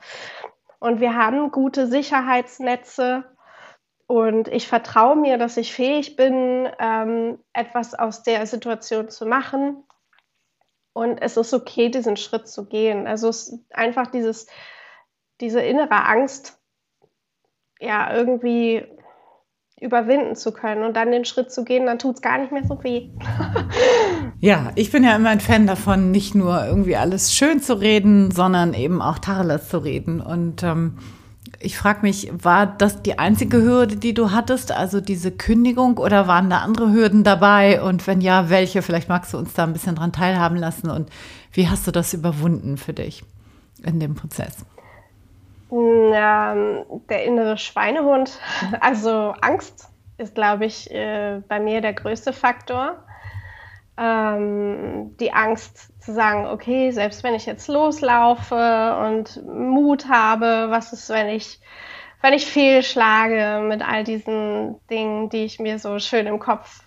und 0.79 0.99
wir 0.99 1.15
haben 1.15 1.51
gute 1.51 1.87
Sicherheitsnetze 1.87 3.25
und 4.07 4.47
ich 4.47 4.67
vertraue 4.67 5.17
mir, 5.17 5.37
dass 5.37 5.57
ich 5.57 5.73
fähig 5.73 6.15
bin, 6.15 6.69
ähm, 6.79 7.39
etwas 7.51 7.93
aus 7.93 8.23
der 8.23 8.45
Situation 8.45 9.09
zu 9.09 9.25
machen. 9.25 9.83
Und 10.97 11.19
es 11.19 11.37
ist 11.37 11.53
okay, 11.53 11.89
diesen 11.89 12.17
Schritt 12.17 12.47
zu 12.47 12.65
gehen. 12.65 13.05
Also 13.05 13.29
einfach 13.69 14.07
dieses, 14.07 14.47
diese 15.39 15.61
innere 15.61 16.07
Angst, 16.07 16.57
ja, 17.79 18.11
irgendwie 18.11 18.83
überwinden 19.79 20.35
zu 20.35 20.51
können 20.51 20.81
und 20.81 20.97
dann 20.97 21.11
den 21.11 21.23
Schritt 21.23 21.51
zu 21.51 21.63
gehen, 21.63 21.85
dann 21.85 21.99
tut 21.99 22.15
es 22.15 22.21
gar 22.23 22.39
nicht 22.39 22.51
mehr 22.51 22.65
so 22.65 22.83
weh. 22.83 23.11
ja, 24.39 24.71
ich 24.73 24.89
bin 24.91 25.03
ja 25.03 25.15
immer 25.15 25.29
ein 25.29 25.39
Fan 25.39 25.67
davon, 25.67 26.09
nicht 26.09 26.33
nur 26.33 26.65
irgendwie 26.65 26.95
alles 26.95 27.31
schön 27.31 27.61
zu 27.61 27.79
reden, 27.79 28.31
sondern 28.31 28.73
eben 28.73 28.99
auch 28.99 29.19
Tacheles 29.19 29.69
zu 29.69 29.77
reden. 29.77 30.19
Und 30.19 30.63
ähm, 30.63 30.97
ich 31.59 31.77
frage 31.77 31.99
mich, 32.01 32.29
war 32.31 32.65
das 32.65 33.01
die 33.01 33.19
einzige 33.19 33.61
Hürde, 33.61 33.95
die 33.95 34.13
du 34.13 34.31
hattest, 34.31 34.71
also 34.71 35.01
diese 35.01 35.31
Kündigung, 35.31 35.97
oder 35.97 36.27
waren 36.27 36.49
da 36.49 36.59
andere 36.59 36.91
Hürden 36.91 37.23
dabei? 37.23 37.81
Und 37.81 38.05
wenn 38.07 38.21
ja, 38.21 38.49
welche? 38.49 38.81
Vielleicht 38.81 39.09
magst 39.09 39.33
du 39.33 39.37
uns 39.37 39.53
da 39.53 39.63
ein 39.63 39.73
bisschen 39.73 39.95
dran 39.95 40.11
teilhaben 40.11 40.57
lassen. 40.57 40.89
Und 40.89 41.09
wie 41.51 41.69
hast 41.69 41.87
du 41.87 41.91
das 41.91 42.13
überwunden 42.13 42.77
für 42.77 42.93
dich 42.93 43.23
in 43.83 43.99
dem 43.99 44.15
Prozess? 44.15 44.65
Ähm, 45.71 46.83
der 47.09 47.25
innere 47.25 47.57
Schweinehund, 47.57 48.39
also 48.79 49.33
Angst, 49.41 49.89
ist, 50.17 50.35
glaube 50.35 50.65
ich, 50.65 50.89
äh, 50.91 51.41
bei 51.47 51.59
mir 51.59 51.81
der 51.81 51.93
größte 51.93 52.33
Faktor. 52.33 53.03
Ähm, 53.97 55.15
die 55.19 55.33
Angst 55.33 55.91
zu 56.07 56.13
sagen, 56.13 56.47
okay, 56.47 56.91
selbst 56.91 57.23
wenn 57.23 57.35
ich 57.35 57.45
jetzt 57.45 57.67
loslaufe 57.67 58.97
und 59.05 59.45
Mut 59.45 60.09
habe, 60.09 60.67
was 60.69 60.93
ist, 60.93 61.09
wenn 61.09 61.29
ich, 61.29 61.59
wenn 62.21 62.33
ich 62.33 62.45
fehlschlage 62.45 63.61
mit 63.63 63.87
all 63.87 64.03
diesen 64.03 64.79
Dingen, 64.89 65.29
die 65.29 65.45
ich 65.45 65.59
mir 65.59 65.79
so 65.79 65.99
schön 65.99 66.25
im 66.25 66.39
Kopf 66.39 66.81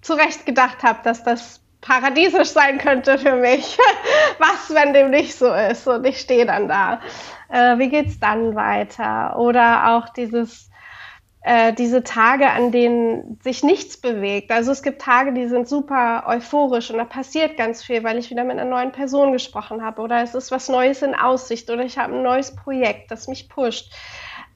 zurecht 0.00 0.46
gedacht 0.46 0.82
habe, 0.82 1.00
dass 1.04 1.22
das 1.22 1.62
paradiesisch 1.80 2.48
sein 2.48 2.78
könnte 2.78 3.18
für 3.18 3.36
mich. 3.36 3.78
was, 4.38 4.74
wenn 4.74 4.92
dem 4.92 5.10
nicht 5.10 5.34
so 5.34 5.52
ist 5.52 5.86
und 5.86 6.04
ich 6.04 6.18
stehe 6.18 6.46
dann 6.46 6.66
da 6.66 7.00
äh, 7.48 7.78
wie 7.78 7.88
geht's 7.88 8.18
dann 8.18 8.54
weiter? 8.54 9.38
Oder 9.38 9.96
auch 9.96 10.08
dieses, 10.10 10.70
äh, 11.46 11.72
diese 11.72 12.02
Tage, 12.02 12.50
an 12.50 12.72
denen 12.72 13.38
sich 13.40 13.62
nichts 13.62 13.96
bewegt. 13.96 14.50
Also 14.50 14.72
es 14.72 14.82
gibt 14.82 15.00
Tage, 15.00 15.32
die 15.32 15.46
sind 15.46 15.68
super 15.68 16.24
euphorisch 16.26 16.90
und 16.90 16.98
da 16.98 17.04
passiert 17.04 17.56
ganz 17.56 17.84
viel, 17.84 18.02
weil 18.02 18.18
ich 18.18 18.30
wieder 18.30 18.42
mit 18.42 18.58
einer 18.58 18.68
neuen 18.68 18.90
Person 18.90 19.30
gesprochen 19.30 19.80
habe 19.84 20.02
oder 20.02 20.24
es 20.24 20.34
ist 20.34 20.50
was 20.50 20.68
Neues 20.68 21.02
in 21.02 21.14
Aussicht 21.14 21.70
oder 21.70 21.84
ich 21.84 21.98
habe 21.98 22.16
ein 22.16 22.24
neues 22.24 22.56
Projekt, 22.56 23.12
das 23.12 23.28
mich 23.28 23.48
pusht. 23.48 23.92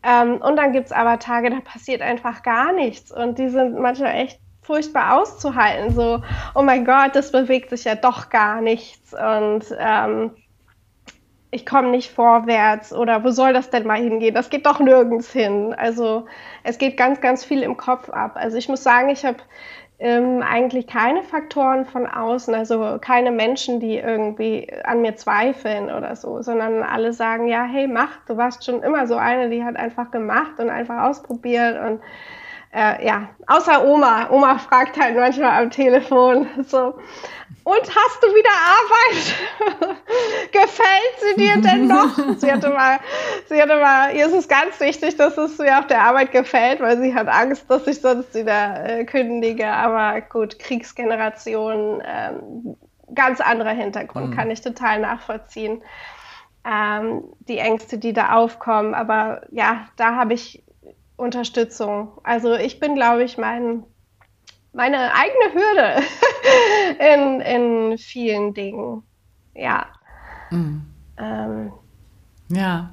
Ähm, 0.02 0.42
und 0.42 0.56
dann 0.56 0.72
gibt's 0.72 0.90
aber 0.90 1.20
Tage, 1.20 1.50
da 1.50 1.60
passiert 1.60 2.02
einfach 2.02 2.42
gar 2.42 2.72
nichts 2.72 3.12
und 3.12 3.38
die 3.38 3.50
sind 3.50 3.78
manchmal 3.78 4.16
echt 4.16 4.40
furchtbar 4.60 5.20
auszuhalten. 5.20 5.94
So, 5.94 6.24
oh 6.56 6.62
mein 6.62 6.84
Gott, 6.84 7.14
das 7.14 7.30
bewegt 7.30 7.70
sich 7.70 7.84
ja 7.84 7.94
doch 7.94 8.30
gar 8.30 8.60
nichts. 8.60 9.14
Und 9.14 9.64
ähm, 9.78 10.32
ich 11.50 11.66
komme 11.66 11.90
nicht 11.90 12.10
vorwärts 12.10 12.92
oder 12.92 13.24
wo 13.24 13.30
soll 13.30 13.52
das 13.52 13.70
denn 13.70 13.86
mal 13.86 14.00
hingehen? 14.00 14.34
Das 14.34 14.50
geht 14.50 14.66
doch 14.66 14.78
nirgends 14.80 15.32
hin. 15.32 15.74
Also 15.76 16.26
es 16.62 16.78
geht 16.78 16.96
ganz, 16.96 17.20
ganz 17.20 17.44
viel 17.44 17.62
im 17.62 17.76
Kopf 17.76 18.08
ab. 18.10 18.32
Also 18.34 18.56
ich 18.56 18.68
muss 18.68 18.82
sagen, 18.82 19.08
ich 19.08 19.24
habe 19.24 19.38
ähm, 19.98 20.42
eigentlich 20.42 20.86
keine 20.86 21.22
Faktoren 21.22 21.84
von 21.84 22.06
außen, 22.06 22.54
also 22.54 22.98
keine 23.00 23.32
Menschen, 23.32 23.80
die 23.80 23.98
irgendwie 23.98 24.72
an 24.84 25.02
mir 25.02 25.16
zweifeln 25.16 25.90
oder 25.90 26.16
so, 26.16 26.40
sondern 26.40 26.82
alle 26.82 27.12
sagen, 27.12 27.48
ja, 27.48 27.64
hey, 27.64 27.86
mach, 27.86 28.24
du 28.26 28.36
warst 28.36 28.64
schon 28.64 28.82
immer 28.82 29.06
so 29.06 29.16
eine, 29.16 29.50
die 29.50 29.64
hat 29.64 29.76
einfach 29.76 30.10
gemacht 30.10 30.58
und 30.58 30.70
einfach 30.70 31.02
ausprobiert 31.02 31.78
und 31.84 32.00
äh, 32.72 33.04
ja, 33.04 33.28
außer 33.46 33.84
Oma. 33.84 34.30
Oma 34.30 34.58
fragt 34.58 34.98
halt 34.98 35.16
manchmal 35.16 35.62
am 35.62 35.70
Telefon 35.70 36.46
so, 36.66 36.94
und 37.64 37.82
hast 37.82 38.22
du 38.22 38.26
wieder 38.28 38.50
Arbeit? 38.78 39.96
Gefällt 40.52 41.16
sie 41.20 41.40
dir 41.40 41.60
denn 41.60 41.86
noch? 41.88 42.38
sie 42.38 42.50
hatte 42.50 42.70
mal, 42.70 42.98
sie 43.48 43.60
hatte 43.60 43.76
mal, 43.76 44.14
ihr 44.14 44.26
ist 44.26 44.32
es 44.32 44.48
ganz 44.48 44.80
wichtig, 44.80 45.16
dass 45.16 45.36
es 45.36 45.58
mir 45.58 45.78
auf 45.78 45.86
der 45.86 46.02
Arbeit 46.02 46.32
gefällt, 46.32 46.80
weil 46.80 47.00
sie 47.00 47.14
hat 47.14 47.28
Angst, 47.28 47.70
dass 47.70 47.86
ich 47.86 48.00
sonst 48.00 48.34
wieder 48.34 48.84
äh, 48.84 49.04
kündige. 49.04 49.66
Aber 49.66 50.20
gut, 50.22 50.58
Kriegsgeneration, 50.58 52.02
ähm, 52.04 52.76
ganz 53.14 53.40
anderer 53.40 53.70
Hintergrund, 53.70 54.30
mhm. 54.30 54.36
kann 54.36 54.50
ich 54.50 54.62
total 54.62 55.00
nachvollziehen. 55.00 55.82
Ähm, 56.64 57.24
die 57.40 57.58
Ängste, 57.58 57.98
die 57.98 58.12
da 58.12 58.32
aufkommen. 58.32 58.94
Aber 58.94 59.42
ja, 59.50 59.86
da 59.96 60.14
habe 60.14 60.34
ich 60.34 60.62
Unterstützung. 61.20 62.12
Also 62.22 62.54
ich 62.54 62.80
bin, 62.80 62.94
glaube 62.94 63.22
ich, 63.24 63.38
mein 63.38 63.84
meine 64.72 65.12
eigene 65.14 65.54
Hürde 65.54 66.02
in, 67.14 67.40
in 67.40 67.98
vielen 67.98 68.54
Dingen. 68.54 69.02
Ja. 69.54 69.86
Mhm. 70.50 70.86
Ähm. 71.18 71.72
Ja, 72.52 72.90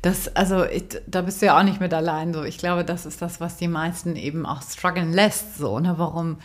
das, 0.00 0.34
also 0.36 0.64
ich, 0.64 0.84
da 1.08 1.22
bist 1.22 1.42
du 1.42 1.46
ja 1.46 1.58
auch 1.58 1.64
nicht 1.64 1.80
mit 1.80 1.92
allein 1.92 2.32
so. 2.32 2.44
Ich 2.44 2.58
glaube, 2.58 2.84
das 2.84 3.04
ist 3.04 3.20
das, 3.20 3.40
was 3.40 3.56
die 3.56 3.66
meisten 3.66 4.14
eben 4.14 4.46
auch 4.46 4.62
strugglen 4.62 5.12
lässt, 5.12 5.58
so, 5.58 5.80
ne? 5.80 5.94
Warum, 5.96 6.36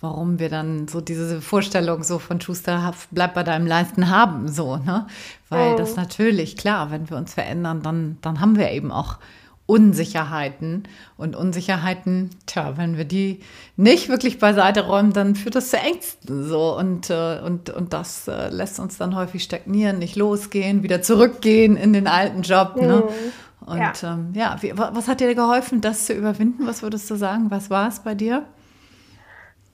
warum 0.00 0.38
wir 0.38 0.48
dann 0.48 0.88
so 0.88 1.02
diese 1.02 1.42
Vorstellung 1.42 2.02
so 2.02 2.18
von 2.18 2.40
Schuster, 2.40 2.94
bleib 3.10 3.34
bei 3.34 3.42
deinem 3.42 3.66
Leisten 3.66 4.08
haben, 4.08 4.48
so, 4.48 4.78
ne? 4.78 5.06
Weil 5.50 5.72
mhm. 5.72 5.76
das 5.76 5.96
natürlich, 5.96 6.56
klar, 6.56 6.90
wenn 6.90 7.10
wir 7.10 7.18
uns 7.18 7.34
verändern, 7.34 7.82
dann, 7.82 8.16
dann 8.22 8.40
haben 8.40 8.56
wir 8.56 8.70
eben 8.70 8.92
auch 8.92 9.18
Unsicherheiten. 9.66 10.84
Und 11.16 11.36
Unsicherheiten, 11.36 12.30
tja, 12.46 12.76
wenn 12.76 12.96
wir 12.96 13.04
die 13.04 13.40
nicht 13.76 14.08
wirklich 14.08 14.38
beiseite 14.38 14.86
räumen, 14.86 15.12
dann 15.12 15.34
führt 15.34 15.56
das 15.56 15.70
zu 15.70 15.76
Ängsten. 15.76 16.44
So. 16.44 16.76
Und, 16.76 17.10
äh, 17.10 17.40
und, 17.44 17.70
und 17.70 17.92
das 17.92 18.28
äh, 18.28 18.48
lässt 18.48 18.78
uns 18.78 18.96
dann 18.96 19.16
häufig 19.16 19.42
stagnieren, 19.42 19.98
nicht 19.98 20.16
losgehen, 20.16 20.82
wieder 20.82 21.02
zurückgehen 21.02 21.76
in 21.76 21.92
den 21.92 22.06
alten 22.06 22.42
Job. 22.42 22.76
Ne? 22.76 23.04
Mhm. 23.06 23.68
Und 23.68 23.78
ja, 23.78 23.92
ähm, 24.04 24.30
ja 24.34 24.56
wie, 24.60 24.72
was 24.76 25.08
hat 25.08 25.20
dir 25.20 25.34
geholfen, 25.34 25.80
das 25.80 26.06
zu 26.06 26.12
überwinden? 26.12 26.66
Was 26.66 26.82
würdest 26.82 27.10
du 27.10 27.16
sagen? 27.16 27.50
Was 27.50 27.68
war 27.68 27.88
es 27.88 27.98
bei 27.98 28.14
dir? 28.14 28.44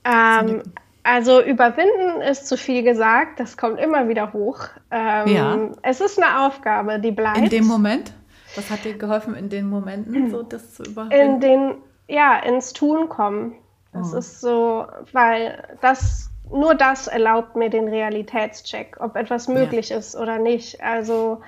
Ähm, 0.04 0.62
also 1.02 1.42
überwinden 1.42 2.22
ist 2.22 2.46
zu 2.46 2.56
viel 2.56 2.82
gesagt, 2.82 3.40
das 3.40 3.56
kommt 3.56 3.78
immer 3.78 4.08
wieder 4.08 4.32
hoch. 4.32 4.60
Ähm, 4.90 5.26
ja. 5.28 5.58
Es 5.82 6.00
ist 6.00 6.20
eine 6.20 6.46
Aufgabe, 6.46 6.98
die 7.00 7.10
bleibt. 7.10 7.38
In 7.38 7.50
dem 7.50 7.66
Moment? 7.66 8.12
Was 8.54 8.70
hat 8.70 8.84
dir 8.84 8.96
geholfen 8.96 9.34
in 9.34 9.48
den 9.48 9.68
Momenten, 9.68 10.30
so 10.30 10.42
das 10.48 10.74
zu 10.74 10.82
überwinden? 10.82 11.34
In 11.34 11.40
den, 11.40 11.74
ja, 12.08 12.38
ins 12.38 12.72
Tun 12.72 13.08
kommen. 13.08 13.54
Das 13.92 14.14
oh. 14.14 14.18
ist 14.18 14.40
so, 14.40 14.86
weil 15.12 15.76
das, 15.80 16.30
nur 16.50 16.74
das 16.74 17.06
erlaubt 17.06 17.56
mir 17.56 17.70
den 17.70 17.88
Realitätscheck, 17.88 18.96
ob 19.00 19.16
etwas 19.16 19.48
möglich 19.48 19.90
ja. 19.90 19.98
ist 19.98 20.16
oder 20.16 20.38
nicht. 20.38 20.82
Also, 20.82 21.42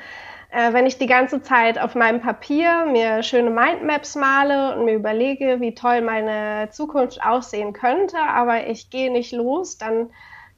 äh, 0.51 0.73
wenn 0.73 0.87
ich 0.87 0.99
die 0.99 1.07
ganze 1.07 1.43
Zeit 1.43 1.79
auf 1.79 1.95
meinem 1.95 2.21
Papier 2.21 2.87
mir 2.87 3.23
schöne 3.23 3.51
Mindmaps 3.51 4.15
male 4.15 4.77
und 4.77 4.85
mir 4.85 4.95
überlege, 4.95 5.61
wie 5.61 5.75
toll 5.75 6.01
meine 6.01 6.69
Zukunft 6.71 7.25
aussehen 7.25 7.73
könnte, 7.73 8.19
aber 8.19 8.67
ich 8.67 8.91
gehe 8.91 9.11
nicht 9.11 9.33
los, 9.33 9.79
dann 9.79 10.11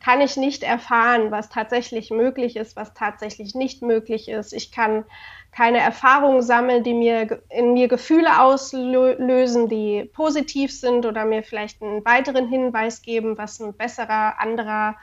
kann 0.06 0.20
ich 0.20 0.36
nicht 0.36 0.62
erfahren, 0.62 1.32
was 1.32 1.48
tatsächlich 1.48 2.12
möglich 2.12 2.54
ist, 2.54 2.76
was 2.76 2.94
tatsächlich 2.94 3.56
nicht 3.56 3.82
möglich 3.82 4.28
ist. 4.28 4.52
Ich 4.52 4.70
kann 4.70 5.04
keine 5.50 5.78
Erfahrungen 5.78 6.42
sammeln, 6.42 6.84
die 6.84 6.94
mir 6.94 7.42
in 7.48 7.72
mir 7.72 7.88
Gefühle 7.88 8.40
auslösen, 8.40 9.68
die 9.68 10.08
positiv 10.14 10.72
sind 10.72 11.06
oder 11.06 11.24
mir 11.24 11.42
vielleicht 11.42 11.82
einen 11.82 12.04
weiteren 12.04 12.46
Hinweis 12.46 13.02
geben, 13.02 13.36
was 13.36 13.58
ein 13.58 13.76
besserer, 13.76 14.38
anderer 14.38 14.94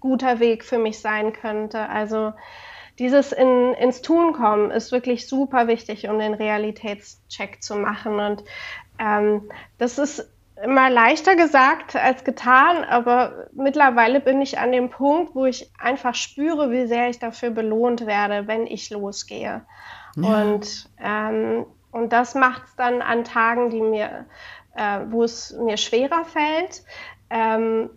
guter 0.00 0.40
Weg 0.40 0.64
für 0.64 0.78
mich 0.78 0.98
sein 0.98 1.32
könnte. 1.32 1.88
Also 1.88 2.32
dieses 2.98 3.30
in, 3.30 3.74
ins 3.74 4.02
Tun 4.02 4.32
kommen 4.32 4.72
ist 4.72 4.90
wirklich 4.90 5.28
super 5.28 5.68
wichtig, 5.68 6.08
um 6.08 6.18
den 6.18 6.34
Realitätscheck 6.34 7.62
zu 7.62 7.76
machen. 7.76 8.18
Und 8.18 8.42
ähm, 8.98 9.52
das 9.78 9.98
ist 9.98 10.28
immer 10.62 10.90
leichter 10.90 11.36
gesagt 11.36 11.94
als 11.94 12.24
getan, 12.24 12.84
aber 12.84 13.48
mittlerweile 13.52 14.20
bin 14.20 14.42
ich 14.42 14.58
an 14.58 14.72
dem 14.72 14.90
Punkt, 14.90 15.34
wo 15.34 15.44
ich 15.44 15.72
einfach 15.78 16.14
spüre, 16.14 16.70
wie 16.70 16.86
sehr 16.86 17.08
ich 17.08 17.18
dafür 17.18 17.50
belohnt 17.50 18.06
werde, 18.06 18.46
wenn 18.46 18.66
ich 18.66 18.90
losgehe. 18.90 19.62
Ja. 20.16 20.42
Und, 20.42 20.90
ähm, 21.00 21.66
und 21.92 22.12
das 22.12 22.34
macht 22.34 22.64
es 22.66 22.76
dann 22.76 23.02
an 23.02 23.24
Tagen, 23.24 23.70
die 23.70 23.80
mir, 23.80 24.26
äh, 24.74 25.00
wo 25.10 25.22
es 25.22 25.52
mir 25.52 25.76
schwerer 25.76 26.24
fällt, 26.24 26.82
ähm, 27.30 27.90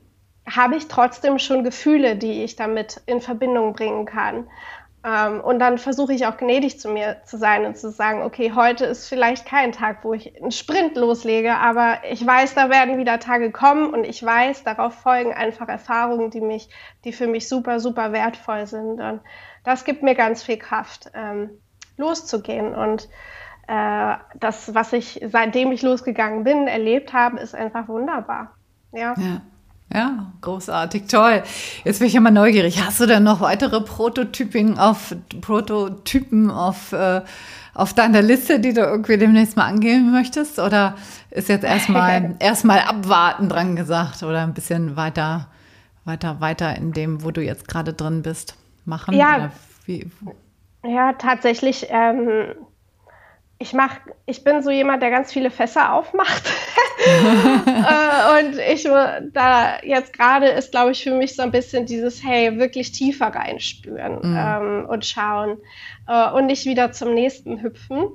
habe 0.49 0.75
ich 0.75 0.87
trotzdem 0.87 1.39
schon 1.39 1.63
Gefühle, 1.63 2.15
die 2.15 2.43
ich 2.43 2.55
damit 2.55 3.01
in 3.05 3.21
Verbindung 3.21 3.73
bringen 3.73 4.05
kann. 4.05 4.47
Ähm, 5.03 5.41
und 5.41 5.59
dann 5.59 5.79
versuche 5.79 6.13
ich 6.13 6.27
auch 6.27 6.37
gnädig 6.37 6.79
zu 6.79 6.89
mir 6.89 7.21
zu 7.25 7.37
sein 7.37 7.65
und 7.65 7.75
zu 7.77 7.89
sagen, 7.89 8.21
okay, 8.21 8.53
heute 8.55 8.85
ist 8.85 9.07
vielleicht 9.07 9.47
kein 9.47 9.71
Tag, 9.71 10.03
wo 10.03 10.13
ich 10.13 10.39
einen 10.39 10.51
Sprint 10.51 10.95
loslege, 10.95 11.55
aber 11.55 11.97
ich 12.09 12.25
weiß, 12.25 12.53
da 12.53 12.69
werden 12.69 12.97
wieder 12.97 13.19
Tage 13.19 13.51
kommen 13.51 13.93
und 13.93 14.03
ich 14.03 14.23
weiß, 14.23 14.63
darauf 14.63 14.93
folgen 14.93 15.33
einfach 15.33 15.67
Erfahrungen, 15.67 16.29
die 16.29 16.41
mich, 16.41 16.69
die 17.03 17.13
für 17.13 17.27
mich 17.27 17.49
super, 17.49 17.79
super 17.79 18.11
wertvoll 18.11 18.67
sind. 18.67 19.01
Und 19.01 19.21
das 19.63 19.85
gibt 19.85 20.03
mir 20.03 20.13
ganz 20.13 20.43
viel 20.43 20.57
Kraft, 20.57 21.09
ähm, 21.15 21.49
loszugehen. 21.97 22.75
Und 22.75 23.09
äh, 23.67 24.15
das, 24.35 24.75
was 24.75 24.93
ich 24.93 25.19
seitdem 25.31 25.71
ich 25.71 25.81
losgegangen 25.81 26.43
bin, 26.43 26.67
erlebt 26.67 27.11
habe, 27.13 27.39
ist 27.39 27.55
einfach 27.55 27.87
wunderbar. 27.87 28.55
ja. 28.91 29.15
ja. 29.17 29.41
Ja, 29.93 30.31
großartig, 30.39 31.07
toll. 31.07 31.43
Jetzt 31.83 31.99
bin 31.99 32.07
ich 32.07 32.13
ja 32.13 32.21
mal 32.21 32.31
neugierig. 32.31 32.81
Hast 32.81 32.99
du 32.99 33.05
denn 33.05 33.23
noch 33.23 33.41
weitere 33.41 33.81
Prototypen 33.81 34.77
auf 34.79 35.15
Prototypen 35.41 36.49
auf, 36.49 36.93
äh, 36.93 37.21
auf 37.73 37.93
deiner 37.93 38.21
Liste, 38.21 38.59
die 38.59 38.73
du 38.73 38.81
irgendwie 38.81 39.17
demnächst 39.17 39.57
mal 39.57 39.65
angehen 39.65 40.11
möchtest? 40.11 40.59
Oder 40.59 40.95
ist 41.29 41.49
jetzt 41.49 41.65
erstmal 41.65 42.35
erstmal 42.39 42.79
abwarten 42.79 43.49
dran 43.49 43.75
gesagt 43.75 44.23
oder 44.23 44.43
ein 44.43 44.53
bisschen 44.53 44.95
weiter, 44.95 45.47
weiter, 46.05 46.39
weiter 46.39 46.75
in 46.77 46.93
dem, 46.93 47.23
wo 47.23 47.31
du 47.31 47.41
jetzt 47.41 47.67
gerade 47.67 47.93
drin 47.93 48.21
bist, 48.21 48.55
machen? 48.85 49.13
Ja, 49.13 49.51
ja 50.85 51.13
tatsächlich. 51.13 51.87
Ähm 51.89 52.55
ich 53.61 53.73
mach, 53.73 53.97
ich 54.25 54.43
bin 54.43 54.63
so 54.63 54.71
jemand, 54.71 55.03
der 55.03 55.11
ganz 55.11 55.31
viele 55.31 55.51
Fässer 55.51 55.93
aufmacht. 55.93 56.43
äh, 57.05 58.43
und 58.43 58.57
ich 58.57 58.83
da 59.33 59.77
jetzt 59.83 60.13
gerade 60.13 60.47
ist, 60.47 60.71
glaube 60.71 60.91
ich, 60.91 61.03
für 61.03 61.13
mich 61.13 61.35
so 61.35 61.43
ein 61.43 61.51
bisschen 61.51 61.85
dieses, 61.85 62.23
hey, 62.23 62.57
wirklich 62.57 62.91
tiefer 62.91 63.27
reinspüren 63.27 64.19
mhm. 64.23 64.37
ähm, 64.37 64.85
und 64.89 65.05
schauen 65.05 65.59
äh, 66.07 66.31
und 66.31 66.47
nicht 66.47 66.65
wieder 66.65 66.91
zum 66.91 67.13
nächsten 67.13 67.61
hüpfen. 67.61 68.09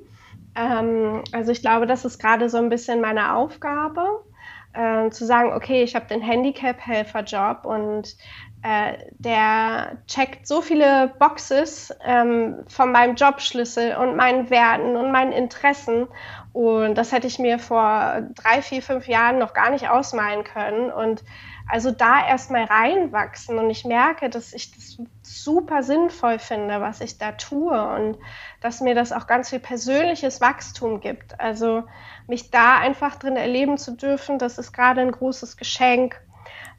Ähm, 0.56 1.22
also 1.30 1.52
ich 1.52 1.60
glaube, 1.60 1.86
das 1.86 2.04
ist 2.04 2.18
gerade 2.18 2.50
so 2.50 2.58
ein 2.58 2.68
bisschen 2.68 3.00
meine 3.00 3.34
Aufgabe, 3.34 4.24
äh, 4.72 5.10
zu 5.10 5.24
sagen, 5.24 5.52
okay, 5.52 5.84
ich 5.84 5.94
habe 5.94 6.06
den 6.06 6.22
Handicap-Helfer-Job 6.22 7.64
und 7.64 8.16
äh, 8.66 8.98
der 9.18 9.98
checkt 10.08 10.48
so 10.48 10.60
viele 10.60 11.14
Boxes 11.20 11.94
ähm, 12.04 12.64
von 12.66 12.90
meinem 12.90 13.14
Jobschlüssel 13.14 13.94
und 13.94 14.16
meinen 14.16 14.50
Werten 14.50 14.96
und 14.96 15.12
meinen 15.12 15.30
Interessen. 15.30 16.08
Und 16.52 16.96
das 16.96 17.12
hätte 17.12 17.28
ich 17.28 17.38
mir 17.38 17.60
vor 17.60 18.22
drei, 18.34 18.62
vier, 18.62 18.82
fünf 18.82 19.06
Jahren 19.06 19.38
noch 19.38 19.54
gar 19.54 19.70
nicht 19.70 19.88
ausmalen 19.88 20.42
können. 20.42 20.90
Und 20.90 21.22
also 21.68 21.92
da 21.92 22.26
erstmal 22.26 22.64
reinwachsen 22.64 23.58
und 23.58 23.70
ich 23.70 23.84
merke, 23.84 24.30
dass 24.30 24.52
ich 24.52 24.72
das 24.72 24.98
super 25.22 25.84
sinnvoll 25.84 26.40
finde, 26.40 26.80
was 26.80 27.00
ich 27.00 27.18
da 27.18 27.32
tue 27.32 27.94
und 27.94 28.18
dass 28.60 28.80
mir 28.80 28.96
das 28.96 29.12
auch 29.12 29.28
ganz 29.28 29.50
viel 29.50 29.60
persönliches 29.60 30.40
Wachstum 30.40 31.00
gibt. 31.00 31.38
Also 31.38 31.84
mich 32.26 32.50
da 32.50 32.78
einfach 32.78 33.14
drin 33.16 33.36
erleben 33.36 33.78
zu 33.78 33.92
dürfen, 33.92 34.38
das 34.38 34.58
ist 34.58 34.72
gerade 34.72 35.02
ein 35.02 35.12
großes 35.12 35.56
Geschenk. 35.56 36.20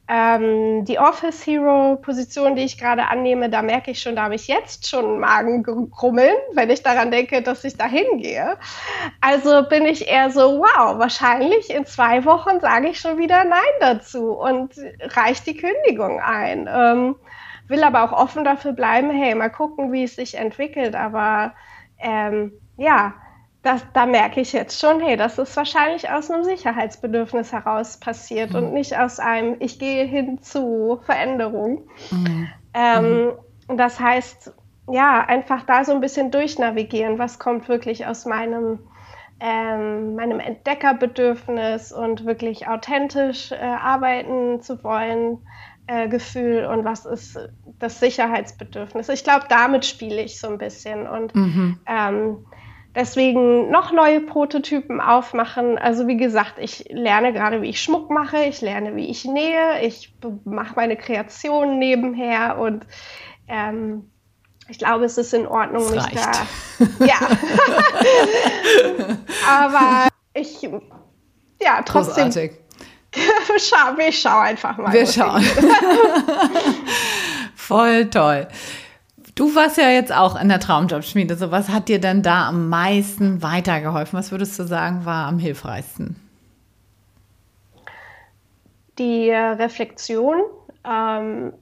Ähm, 0.10 0.86
die 0.86 1.00
Office 1.00 1.46
Hero 1.46 1.98
Position, 1.98 2.56
die 2.56 2.64
ich 2.64 2.78
gerade 2.78 3.08
annehme, 3.08 3.50
da 3.50 3.62
merke 3.62 3.92
ich 3.92 4.02
schon, 4.02 4.16
da 4.16 4.24
habe 4.24 4.36
ich 4.36 4.48
jetzt 4.48 4.88
schon 4.88 5.20
Magenkrummeln, 5.20 6.36
wenn 6.54 6.70
ich 6.70 6.82
daran 6.82 7.12
denke, 7.12 7.42
dass 7.42 7.66
ich 7.66 7.76
da 7.76 7.86
hingehe. 7.86 8.58
Also 9.20 9.64
bin 9.68 9.86
ich 9.86 10.08
eher 10.08 10.30
so, 10.30 10.60
wow, 10.60 10.98
wahrscheinlich 10.98 11.70
in 11.70 11.86
zwei 11.86 12.24
Wochen 12.24 12.62
sage 12.62 12.88
ich 12.88 13.00
schon 13.00 13.18
wieder 13.18 13.44
Nein 13.44 13.60
dazu 13.82 14.32
und 14.32 14.76
reiche 15.02 15.44
die 15.44 15.58
Kündigung 15.58 16.22
ein. 16.22 16.70
Ähm, 16.72 17.16
will 17.68 17.84
aber 17.84 18.04
auch 18.04 18.14
offen 18.14 18.46
dafür 18.46 18.72
bleiben, 18.72 19.12
hey, 19.12 19.36
mal 19.36 19.50
gucken, 19.50 19.92
wie 19.92 20.04
es 20.04 20.16
sich 20.16 20.36
entwickelt. 20.36 20.96
Aber 20.96 21.54
ähm, 22.00 22.54
ja, 22.78 23.14
das, 23.68 23.86
da 23.94 24.06
merke 24.06 24.40
ich 24.40 24.54
jetzt 24.54 24.80
schon, 24.80 25.02
hey, 25.02 25.18
das 25.18 25.38
ist 25.38 25.56
wahrscheinlich 25.58 26.10
aus 26.10 26.32
einem 26.32 26.46
Sicherheitsbedürfnis 26.46 27.52
heraus 27.52 27.98
passiert 27.98 28.52
mhm. 28.52 28.56
und 28.56 28.74
nicht 28.74 28.98
aus 28.98 29.20
einem, 29.20 29.58
ich 29.60 29.78
gehe 29.78 30.06
hin 30.06 30.42
zu 30.42 31.00
Veränderung. 31.06 31.90
Mhm. 32.10 32.48
Ähm, 32.74 33.26
mhm. 33.68 33.78
Das 33.78 34.00
heißt, 34.00 34.54
ja, 34.90 35.26
einfach 35.26 35.64
da 35.64 35.84
so 35.84 35.92
ein 35.92 36.00
bisschen 36.00 36.32
durchnavigieren, 36.32 37.20
was 37.20 37.40
kommt 37.40 37.68
wirklich 37.68 38.08
aus 38.08 38.26
meinem, 38.26 38.80
ähm, 39.42 40.16
meinem 40.16 40.40
Entdeckerbedürfnis 40.40 41.92
und 41.92 42.26
wirklich 42.26 42.70
authentisch 42.70 43.52
äh, 43.52 43.58
arbeiten 43.58 44.62
zu 44.62 44.82
wollen, 44.82 45.40
äh, 45.88 46.08
Gefühl 46.08 46.66
und 46.66 46.86
was 46.86 47.06
ist 47.06 47.38
das 47.80 48.00
Sicherheitsbedürfnis. 48.00 49.10
Ich 49.10 49.26
glaube, 49.26 49.46
damit 49.50 49.86
spiele 49.86 50.22
ich 50.22 50.40
so 50.40 50.48
ein 50.48 50.58
bisschen 50.58 51.06
und 51.06 51.36
mhm. 51.36 51.80
ähm, 51.86 52.46
Deswegen 53.00 53.70
noch 53.70 53.92
neue 53.92 54.22
Prototypen 54.22 55.00
aufmachen. 55.00 55.78
Also 55.78 56.08
wie 56.08 56.18
gesagt, 56.18 56.54
ich 56.58 56.86
lerne 56.90 57.32
gerade, 57.32 57.62
wie 57.62 57.70
ich 57.70 57.80
Schmuck 57.80 58.10
mache, 58.10 58.46
ich 58.46 58.62
lerne, 58.62 58.96
wie 58.96 59.06
ich 59.06 59.24
nähe, 59.24 59.84
ich 59.84 60.16
mache 60.46 60.74
meine 60.76 60.98
Kreationen 60.98 61.78
nebenher 61.78 62.58
und 62.58 62.88
ähm, 63.48 64.10
ich 64.68 64.80
glaube, 64.80 65.06
es 65.06 65.20
ist 65.20 65.32
in 65.36 65.46
Ordnung, 65.46 65.84
das 65.94 66.08
mich 66.08 66.18
reicht. 66.18 66.48
da. 66.98 67.06
Ja. 67.06 67.20
Aber 69.48 70.08
ich, 70.34 70.64
ja, 71.62 71.84
trotzdem. 71.86 72.26
Großartig. 72.26 72.52
Schau, 73.60 73.96
wir 73.96 74.12
schauen 74.12 74.42
einfach 74.42 74.76
mal. 74.78 74.92
Wir 74.92 75.06
schauen. 75.06 75.44
Voll 77.56 78.10
toll. 78.10 78.48
Du 79.38 79.54
warst 79.54 79.78
ja 79.78 79.92
jetzt 79.92 80.12
auch 80.12 80.36
in 80.36 80.50
der 80.50 80.60
Traumjobschmiede. 80.60 81.36
So, 81.36 81.52
was 81.52 81.70
hat 81.70 81.90
dir 81.90 82.02
denn 82.02 82.24
da 82.24 82.48
am 82.48 82.70
meisten 82.70 83.44
weitergeholfen? 83.44 84.18
Was 84.18 84.32
würdest 84.32 84.58
du 84.58 84.64
sagen, 84.64 85.06
war 85.06 85.28
am 85.28 85.38
hilfreichsten? 85.38 86.16
Die 88.98 89.30
Reflexion. 89.30 90.38
Ähm, 90.84 91.54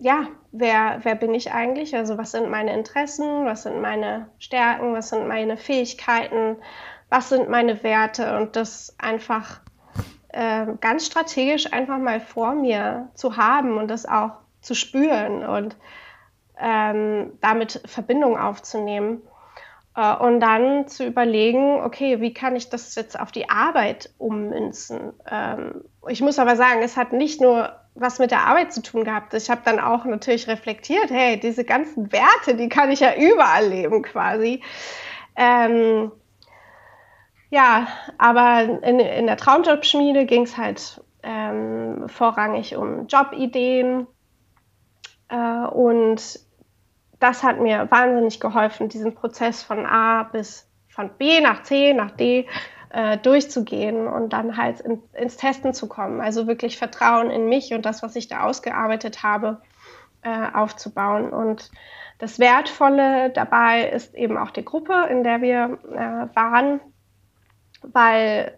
ja, 0.00 0.26
wer, 0.50 0.98
wer 1.04 1.14
bin 1.14 1.34
ich 1.34 1.52
eigentlich? 1.52 1.94
Also, 1.94 2.18
was 2.18 2.32
sind 2.32 2.50
meine 2.50 2.74
Interessen? 2.74 3.44
Was 3.44 3.62
sind 3.62 3.80
meine 3.80 4.26
Stärken? 4.40 4.92
Was 4.92 5.10
sind 5.10 5.28
meine 5.28 5.56
Fähigkeiten? 5.56 6.56
Was 7.10 7.28
sind 7.28 7.48
meine 7.48 7.84
Werte? 7.84 8.36
Und 8.38 8.56
das 8.56 8.92
einfach 8.98 9.60
äh, 10.30 10.66
ganz 10.80 11.06
strategisch 11.06 11.72
einfach 11.72 11.98
mal 11.98 12.18
vor 12.18 12.56
mir 12.56 13.08
zu 13.14 13.36
haben 13.36 13.78
und 13.78 13.86
das 13.86 14.04
auch 14.04 14.32
zu 14.62 14.74
spüren 14.74 15.46
und 15.46 15.76
ähm, 16.60 17.32
damit 17.40 17.82
Verbindung 17.86 18.38
aufzunehmen 18.38 19.22
äh, 19.96 20.14
und 20.16 20.40
dann 20.40 20.88
zu 20.88 21.04
überlegen, 21.04 21.82
okay, 21.82 22.20
wie 22.20 22.32
kann 22.32 22.56
ich 22.56 22.68
das 22.68 22.94
jetzt 22.94 23.18
auf 23.18 23.32
die 23.32 23.50
Arbeit 23.50 24.10
ummünzen? 24.18 25.12
Ähm, 25.30 25.84
ich 26.08 26.20
muss 26.20 26.38
aber 26.38 26.56
sagen, 26.56 26.82
es 26.82 26.96
hat 26.96 27.12
nicht 27.12 27.40
nur 27.40 27.72
was 27.94 28.18
mit 28.18 28.30
der 28.30 28.46
Arbeit 28.46 28.72
zu 28.72 28.82
tun 28.82 29.04
gehabt. 29.04 29.32
Ich 29.32 29.48
habe 29.48 29.62
dann 29.64 29.80
auch 29.80 30.04
natürlich 30.04 30.48
reflektiert, 30.48 31.10
hey, 31.10 31.40
diese 31.40 31.64
ganzen 31.64 32.12
Werte, 32.12 32.54
die 32.54 32.68
kann 32.68 32.90
ich 32.90 33.00
ja 33.00 33.14
überall 33.14 33.66
leben 33.66 34.02
quasi. 34.02 34.62
Ähm, 35.34 36.12
ja, 37.50 37.86
aber 38.18 38.62
in, 38.82 39.00
in 39.00 39.26
der 39.26 39.36
Traumjobschmiede 39.36 40.26
ging 40.26 40.42
es 40.42 40.58
halt 40.58 41.00
ähm, 41.22 42.08
vorrangig 42.08 42.76
um 42.76 43.06
Jobideen. 43.06 44.06
Äh, 45.28 45.66
und 45.66 46.45
das 47.18 47.42
hat 47.42 47.60
mir 47.60 47.90
wahnsinnig 47.90 48.40
geholfen, 48.40 48.88
diesen 48.88 49.14
Prozess 49.14 49.62
von 49.62 49.86
A 49.86 50.24
bis 50.24 50.68
von 50.88 51.10
B 51.10 51.40
nach 51.40 51.62
C 51.62 51.92
nach 51.92 52.10
D 52.12 52.46
äh, 52.90 53.18
durchzugehen 53.18 54.06
und 54.06 54.32
dann 54.32 54.56
halt 54.56 54.80
in, 54.80 55.02
ins 55.12 55.36
Testen 55.36 55.74
zu 55.74 55.88
kommen. 55.88 56.20
Also 56.20 56.46
wirklich 56.46 56.78
Vertrauen 56.78 57.30
in 57.30 57.48
mich 57.48 57.72
und 57.74 57.84
das, 57.84 58.02
was 58.02 58.16
ich 58.16 58.28
da 58.28 58.44
ausgearbeitet 58.44 59.22
habe, 59.22 59.60
äh, 60.22 60.46
aufzubauen. 60.54 61.30
Und 61.30 61.70
das 62.18 62.38
Wertvolle 62.38 63.30
dabei 63.30 63.88
ist 63.88 64.14
eben 64.14 64.38
auch 64.38 64.50
die 64.50 64.64
Gruppe, 64.64 65.06
in 65.10 65.24
der 65.24 65.42
wir 65.42 65.78
äh, 65.92 66.34
waren, 66.34 66.80
weil 67.82 68.56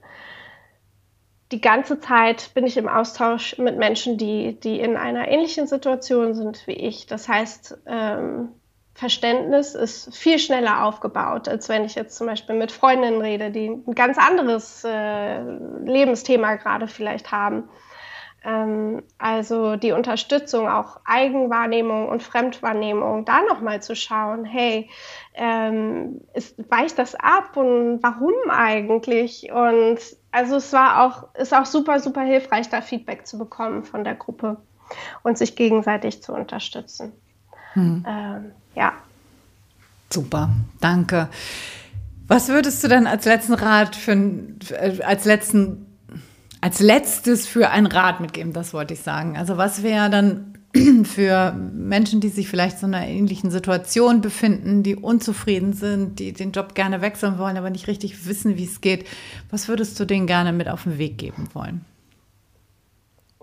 die 1.50 1.60
ganze 1.60 1.98
Zeit 2.00 2.52
bin 2.54 2.66
ich 2.66 2.76
im 2.76 2.88
Austausch 2.88 3.56
mit 3.58 3.78
Menschen, 3.78 4.18
die, 4.18 4.58
die 4.60 4.80
in 4.80 4.96
einer 4.96 5.28
ähnlichen 5.28 5.66
Situation 5.66 6.34
sind 6.34 6.66
wie 6.66 6.72
ich. 6.72 7.06
Das 7.06 7.28
heißt, 7.28 7.78
ähm, 7.86 8.50
Verständnis 8.94 9.74
ist 9.74 10.14
viel 10.16 10.38
schneller 10.38 10.84
aufgebaut, 10.84 11.48
als 11.48 11.68
wenn 11.68 11.84
ich 11.84 11.94
jetzt 11.94 12.16
zum 12.16 12.26
Beispiel 12.26 12.56
mit 12.56 12.72
Freundinnen 12.72 13.20
rede, 13.20 13.50
die 13.50 13.68
ein 13.68 13.94
ganz 13.94 14.18
anderes 14.18 14.84
äh, 14.84 15.40
Lebensthema 15.84 16.56
gerade 16.56 16.88
vielleicht 16.88 17.30
haben. 17.30 17.68
Ähm, 18.44 19.02
also 19.16 19.76
die 19.76 19.92
Unterstützung, 19.92 20.68
auch 20.68 21.00
Eigenwahrnehmung 21.04 22.08
und 22.08 22.22
Fremdwahrnehmung, 22.22 23.24
da 23.24 23.42
nochmal 23.42 23.82
zu 23.82 23.96
schauen, 23.96 24.44
hey, 24.44 24.90
ähm, 25.34 26.20
ist, 26.34 26.56
weicht 26.70 26.98
das 26.98 27.14
ab 27.14 27.56
und 27.56 28.02
warum 28.02 28.34
eigentlich? 28.50 29.50
Und 29.52 29.98
also 30.30 30.56
es 30.56 30.72
war 30.72 31.02
auch, 31.02 31.34
ist 31.34 31.54
auch 31.54 31.66
super, 31.66 32.00
super 32.00 32.22
hilfreich, 32.22 32.68
da 32.68 32.80
Feedback 32.80 33.26
zu 33.26 33.38
bekommen 33.38 33.84
von 33.84 34.04
der 34.04 34.14
Gruppe 34.14 34.56
und 35.22 35.38
sich 35.38 35.56
gegenseitig 35.56 36.22
zu 36.22 36.32
unterstützen. 36.32 37.12
Hm. 37.74 38.04
Ähm, 38.06 38.52
ja. 38.74 38.92
Super, 40.10 40.50
danke. 40.80 41.28
Was 42.26 42.48
würdest 42.48 42.84
du 42.84 42.88
denn 42.88 43.06
als 43.06 43.24
letzten 43.24 43.54
Rat 43.54 43.96
für 43.96 44.12
äh, 44.12 45.02
als 45.02 45.24
letzten 45.24 45.86
als 46.60 46.80
letztes 46.80 47.46
für 47.46 47.70
einen 47.70 47.86
Rat 47.86 48.20
mitgeben, 48.20 48.52
das 48.52 48.74
wollte 48.74 48.94
ich 48.94 49.00
sagen. 49.00 49.36
Also 49.36 49.56
was 49.56 49.82
wäre 49.82 50.10
dann 50.10 50.57
für 51.04 51.52
Menschen, 51.52 52.20
die 52.20 52.28
sich 52.28 52.48
vielleicht 52.48 52.82
in 52.82 52.94
einer 52.94 53.06
ähnlichen 53.06 53.50
Situation 53.50 54.20
befinden, 54.20 54.82
die 54.82 54.96
unzufrieden 54.96 55.72
sind, 55.72 56.18
die 56.18 56.32
den 56.32 56.52
Job 56.52 56.74
gerne 56.74 57.00
wechseln 57.00 57.38
wollen, 57.38 57.56
aber 57.56 57.70
nicht 57.70 57.88
richtig 57.88 58.26
wissen, 58.26 58.56
wie 58.56 58.64
es 58.64 58.80
geht. 58.80 59.06
Was 59.50 59.68
würdest 59.68 59.98
du 59.98 60.04
denen 60.04 60.26
gerne 60.26 60.52
mit 60.52 60.68
auf 60.68 60.84
den 60.84 60.98
Weg 60.98 61.18
geben 61.18 61.48
wollen? 61.52 61.84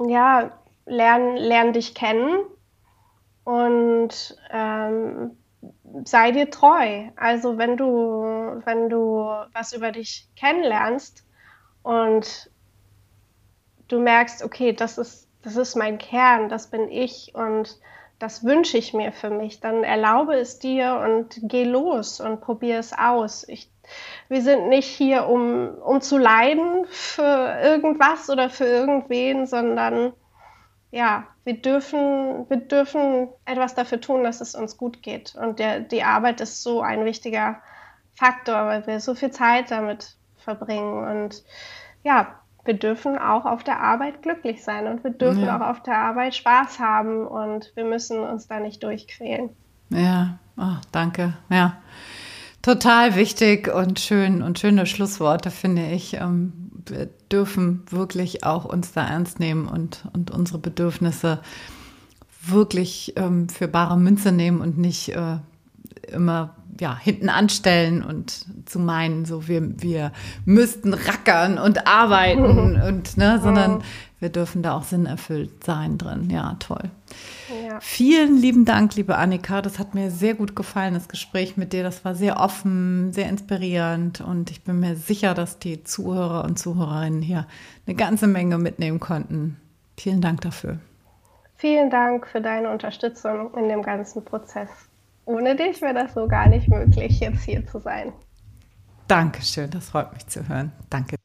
Ja, 0.07 0.51
lern, 0.85 1.37
lern 1.37 1.73
dich 1.73 1.93
kennen 1.93 2.43
und 3.43 4.37
ähm, 4.51 5.31
sei 6.03 6.31
dir 6.31 6.49
treu. 6.49 7.09
Also 7.15 7.57
wenn 7.57 7.77
du, 7.77 8.61
wenn 8.65 8.89
du 8.89 9.25
was 9.53 9.73
über 9.73 9.91
dich 9.91 10.27
kennenlernst 10.35 11.23
und 11.83 12.49
du 13.87 13.99
merkst, 13.99 14.43
okay, 14.43 14.73
das 14.73 14.97
ist, 14.97 15.24
das 15.45 15.55
ist 15.55 15.75
mein 15.75 15.99
Kern, 15.99 16.49
das 16.49 16.67
bin 16.67 16.89
ich 16.89 17.33
und 17.35 17.79
das 18.17 18.43
wünsche 18.43 18.77
ich 18.77 18.93
mir 18.93 19.11
für 19.11 19.29
mich, 19.29 19.59
dann 19.59 19.83
erlaube 19.83 20.33
es 20.35 20.57
dir 20.57 20.99
und 21.05 21.37
geh 21.43 21.65
los 21.65 22.19
und 22.19 22.41
probier 22.41 22.79
es 22.79 22.93
aus. 22.93 23.47
Ich, 23.47 23.69
wir 24.27 24.41
sind 24.41 24.69
nicht 24.69 24.87
hier, 24.87 25.27
um, 25.27 25.75
um 25.75 26.01
zu 26.01 26.17
leiden 26.17 26.85
für 26.87 27.59
irgendwas 27.61 28.29
oder 28.29 28.49
für 28.49 28.65
irgendwen, 28.65 29.45
sondern 29.45 30.13
ja, 30.89 31.27
wir 31.43 31.61
dürfen, 31.61 32.49
wir 32.49 32.57
dürfen 32.57 33.27
etwas 33.45 33.75
dafür 33.75 34.01
tun, 34.01 34.23
dass 34.23 34.41
es 34.41 34.55
uns 34.55 34.77
gut 34.77 35.03
geht. 35.03 35.35
Und 35.35 35.59
der, 35.59 35.81
die 35.81 36.03
Arbeit 36.03 36.41
ist 36.41 36.63
so 36.63 36.81
ein 36.81 37.05
wichtiger 37.05 37.61
Faktor, 38.15 38.65
weil 38.65 38.87
wir 38.87 38.99
so 38.99 39.13
viel 39.13 39.29
Zeit 39.29 39.69
damit 39.69 40.15
verbringen. 40.37 41.03
Und 41.03 41.43
ja, 42.03 42.39
wir 42.65 42.73
dürfen 42.73 43.17
auch 43.17 43.45
auf 43.45 43.63
der 43.63 43.79
Arbeit 43.79 44.21
glücklich 44.23 44.63
sein 44.63 44.87
und 44.87 45.03
wir 45.03 45.11
dürfen 45.11 45.45
ja. 45.45 45.55
auch 45.55 45.69
auf 45.69 45.83
der 45.83 45.97
Arbeit 45.97 46.35
Spaß 46.35 46.79
haben 46.79 47.25
und 47.27 47.71
wir 47.75 47.85
müssen 47.85 48.19
uns 48.19 48.47
da 48.47 48.59
nicht 48.59 48.83
durchquälen. 48.83 49.51
Ja, 49.89 50.39
oh, 50.57 50.77
danke. 50.91 51.33
Ja, 51.49 51.77
total 52.61 53.15
wichtig 53.15 53.73
und 53.73 53.99
schön 53.99 54.41
und 54.41 54.57
schöne 54.57 54.87
Schlussworte, 54.87 55.51
finde 55.51 55.85
ich. 55.91 56.15
Ähm, 56.15 56.71
wir 56.87 57.09
dürfen 57.31 57.83
wirklich 57.89 58.43
auch 58.43 58.65
uns 58.65 58.91
da 58.93 59.07
ernst 59.07 59.39
nehmen 59.39 59.67
und, 59.67 60.05
und 60.13 60.31
unsere 60.31 60.57
Bedürfnisse 60.57 61.39
wirklich 62.41 63.13
ähm, 63.15 63.49
für 63.49 63.67
bare 63.67 63.97
Münze 63.97 64.31
nehmen 64.31 64.61
und 64.61 64.77
nicht 64.77 65.09
äh, 65.09 65.37
immer 66.11 66.55
ja, 66.79 66.97
hinten 66.97 67.29
anstellen 67.29 68.03
und 68.03 68.45
zu 68.65 68.79
meinen, 68.79 69.25
so 69.25 69.47
wir, 69.47 69.81
wir 69.81 70.11
müssten 70.45 70.93
rackern 70.93 71.57
und 71.57 71.87
arbeiten 71.87 72.81
und 72.81 73.17
ne, 73.17 73.39
sondern 73.41 73.83
wir 74.19 74.29
dürfen 74.29 74.63
da 74.63 74.75
auch 74.75 74.83
sinnerfüllt 74.83 75.63
sein 75.63 75.97
drin. 75.97 76.29
Ja, 76.29 76.55
toll. 76.59 76.89
Ja. 77.67 77.79
Vielen 77.79 78.37
lieben 78.37 78.65
Dank, 78.65 78.95
liebe 78.95 79.17
Annika. 79.17 79.61
Das 79.61 79.77
hat 79.77 79.93
mir 79.93 80.09
sehr 80.09 80.33
gut 80.33 80.55
gefallen, 80.55 80.93
das 80.93 81.07
Gespräch 81.07 81.57
mit 81.57 81.73
dir. 81.73 81.83
Das 81.83 82.05
war 82.05 82.15
sehr 82.15 82.39
offen, 82.39 83.13
sehr 83.13 83.29
inspirierend 83.29 84.21
und 84.21 84.51
ich 84.51 84.63
bin 84.63 84.79
mir 84.79 84.95
sicher, 84.95 85.33
dass 85.33 85.59
die 85.59 85.83
Zuhörer 85.83 86.43
und 86.45 86.57
Zuhörerinnen 86.57 87.21
hier 87.21 87.45
eine 87.85 87.95
ganze 87.95 88.27
Menge 88.27 88.57
mitnehmen 88.57 88.99
konnten. 88.99 89.57
Vielen 89.97 90.21
Dank 90.21 90.41
dafür. 90.41 90.79
Vielen 91.57 91.89
Dank 91.89 92.27
für 92.27 92.41
deine 92.41 92.69
Unterstützung 92.69 93.53
in 93.55 93.69
dem 93.69 93.81
ganzen 93.81 94.25
Prozess 94.25 94.69
ohne 95.25 95.55
dich 95.55 95.81
wäre 95.81 95.93
das 95.93 96.13
so 96.13 96.27
gar 96.27 96.47
nicht 96.47 96.69
möglich, 96.69 97.19
jetzt 97.19 97.43
hier 97.43 97.65
zu 97.65 97.79
sein. 97.79 98.13
Dankeschön, 99.07 99.69
das 99.69 99.89
freut 99.89 100.13
mich 100.13 100.25
zu 100.27 100.47
hören. 100.47 100.71
Danke. 100.89 101.15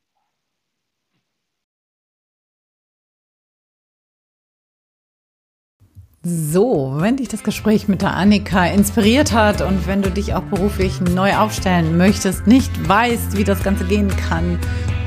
So, 6.23 6.97
wenn 6.99 7.17
dich 7.17 7.29
das 7.29 7.43
Gespräch 7.43 7.89
mit 7.89 8.03
der 8.03 8.15
Annika 8.15 8.67
inspiriert 8.67 9.33
hat 9.33 9.63
und 9.63 9.87
wenn 9.87 10.03
du 10.03 10.11
dich 10.11 10.35
auch 10.35 10.43
beruflich 10.43 11.01
neu 11.01 11.35
aufstellen 11.35 11.97
möchtest, 11.97 12.47
nicht 12.47 12.71
weißt, 12.87 13.39
wie 13.39 13.45
das 13.45 13.63
Ganze 13.63 13.87
gehen 13.87 14.15
kann 14.29 14.59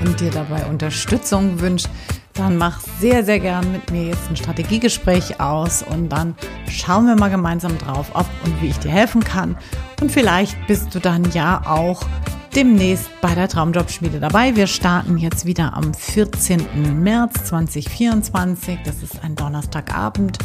und 0.04 0.20
dir 0.20 0.32
dabei 0.32 0.66
Unterstützung 0.66 1.60
wünscht, 1.60 1.88
dann 2.34 2.58
mach 2.58 2.80
sehr, 3.00 3.24
sehr 3.24 3.40
gern 3.40 3.72
mit 3.72 3.92
mir 3.92 4.08
jetzt 4.08 4.30
ein 4.30 4.36
Strategiegespräch 4.36 5.40
aus 5.40 5.84
und 5.84 6.10
dann 6.10 6.36
schauen 6.70 7.06
wir 7.06 7.16
mal 7.16 7.30
gemeinsam 7.30 7.78
drauf, 7.78 8.12
ob 8.14 8.26
und 8.44 8.62
wie 8.62 8.68
ich 8.68 8.80
dir 8.80 8.92
helfen 8.92 9.24
kann. 9.24 9.58
Und 10.02 10.12
vielleicht 10.12 10.56
bist 10.68 10.94
du 10.96 11.00
dann 11.00 11.30
ja 11.32 11.62
auch 11.66 12.04
demnächst 12.56 13.10
bei 13.22 13.34
der 13.34 13.48
Traumjobschmiede 13.48 14.20
dabei. 14.20 14.56
Wir 14.56 14.68
starten 14.68 15.18
jetzt 15.18 15.46
wieder 15.46 15.74
am 15.74 15.94
14. 15.94 17.02
März 17.02 17.46
2024. 17.46 18.80
Das 18.84 19.02
ist 19.02 19.24
ein 19.24 19.36
Donnerstagabend. 19.36 20.38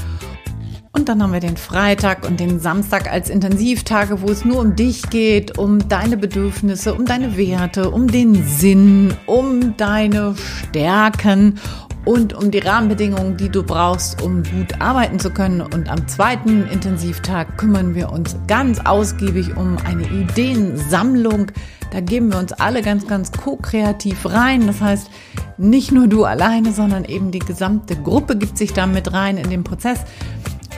Und 0.99 1.09
dann 1.09 1.23
haben 1.23 1.33
wir 1.33 1.39
den 1.39 1.57
Freitag 1.57 2.27
und 2.27 2.41
den 2.41 2.59
Samstag 2.59 3.09
als 3.09 3.31
Intensivtage, 3.31 4.21
wo 4.21 4.27
es 4.33 4.45
nur 4.45 4.59
um 4.59 4.75
dich 4.75 5.09
geht, 5.11 5.57
um 5.57 5.89
deine 5.89 6.17
Bedürfnisse, 6.17 6.93
um 6.93 7.05
deine 7.05 7.37
Werte, 7.37 7.93
um 7.93 8.09
den 8.09 8.45
Sinn, 8.45 9.15
um 9.27 9.77
deine 9.77 10.35
Stärken 10.35 11.61
und 12.05 12.33
um 12.33 12.51
die 12.51 12.59
Rahmenbedingungen, 12.59 13.37
die 13.37 13.49
du 13.49 13.63
brauchst, 13.63 14.21
um 14.23 14.43
gut 14.43 14.81
arbeiten 14.81 15.21
zu 15.21 15.31
können. 15.31 15.61
Und 15.61 15.89
am 15.89 16.09
zweiten 16.09 16.67
Intensivtag 16.67 17.57
kümmern 17.59 17.95
wir 17.95 18.11
uns 18.11 18.35
ganz 18.49 18.81
ausgiebig 18.81 19.57
um 19.57 19.77
eine 19.85 20.03
Ideensammlung. 20.03 21.53
Da 21.93 22.01
geben 22.01 22.33
wir 22.33 22.41
uns 22.41 22.53
alle 22.53 22.83
ganz, 22.83 23.07
ganz 23.07 23.31
ko-kreativ 23.31 24.27
rein. 24.27 24.67
Das 24.67 24.81
heißt, 24.81 25.11
nicht 25.59 25.91
nur 25.91 26.07
du 26.07 26.25
alleine, 26.25 26.73
sondern 26.73 27.05
eben 27.05 27.31
die 27.31 27.41
gesamte 27.41 27.97
Gruppe 27.97 28.37
gibt 28.37 28.59
sich 28.59 28.73
da 28.73 28.87
mit 28.87 29.13
rein 29.13 29.39
in 29.39 29.51
den 29.51 29.65
Prozess. 29.65 30.01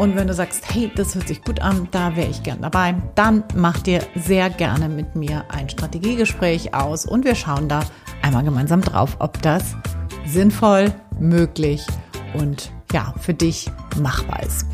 Und 0.01 0.17
wenn 0.17 0.29
du 0.29 0.33
sagst, 0.33 0.65
hey, 0.73 0.91
das 0.97 1.15
hört 1.15 1.29
sich 1.29 1.45
gut 1.45 1.61
an, 1.61 1.87
da 1.91 2.17
wäre 2.17 2.31
ich 2.31 2.43
gern 2.43 2.63
dabei, 2.63 2.95
dann 3.17 3.45
mach 3.55 3.81
dir 3.81 4.01
sehr 4.15 4.49
gerne 4.49 4.89
mit 4.89 5.15
mir 5.15 5.45
ein 5.51 5.69
Strategiegespräch 5.69 6.73
aus 6.73 7.05
und 7.05 7.27
wir 7.27 7.35
schauen 7.35 7.69
da 7.69 7.81
einmal 8.23 8.43
gemeinsam 8.43 8.81
drauf, 8.81 9.17
ob 9.19 9.43
das 9.43 9.77
sinnvoll, 10.25 10.91
möglich 11.19 11.87
und 12.33 12.73
ja, 12.93 13.13
für 13.21 13.35
dich 13.35 13.71
machbar 14.01 14.43
ist. 14.43 14.65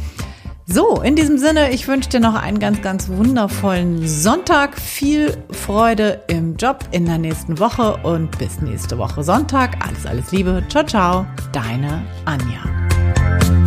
So, 0.65 1.03
in 1.03 1.17
diesem 1.17 1.39
Sinne, 1.39 1.73
ich 1.73 1.89
wünsche 1.89 2.09
dir 2.09 2.21
noch 2.21 2.37
einen 2.37 2.61
ganz, 2.61 2.81
ganz 2.81 3.09
wundervollen 3.09 4.07
Sonntag. 4.07 4.79
Viel 4.79 5.37
Freude 5.51 6.23
im 6.29 6.55
Job 6.57 6.85
in 6.93 7.05
der 7.05 7.19
nächsten 7.19 7.59
Woche 7.59 7.97
und 8.05 8.39
bis 8.39 8.61
nächste 8.61 8.97
Woche 8.97 9.25
Sonntag. 9.25 9.85
Alles, 9.85 10.07
alles 10.07 10.31
Liebe. 10.31 10.63
Ciao, 10.69 10.85
ciao. 10.85 11.27
Deine 11.53 12.05
Anja. 12.27 13.66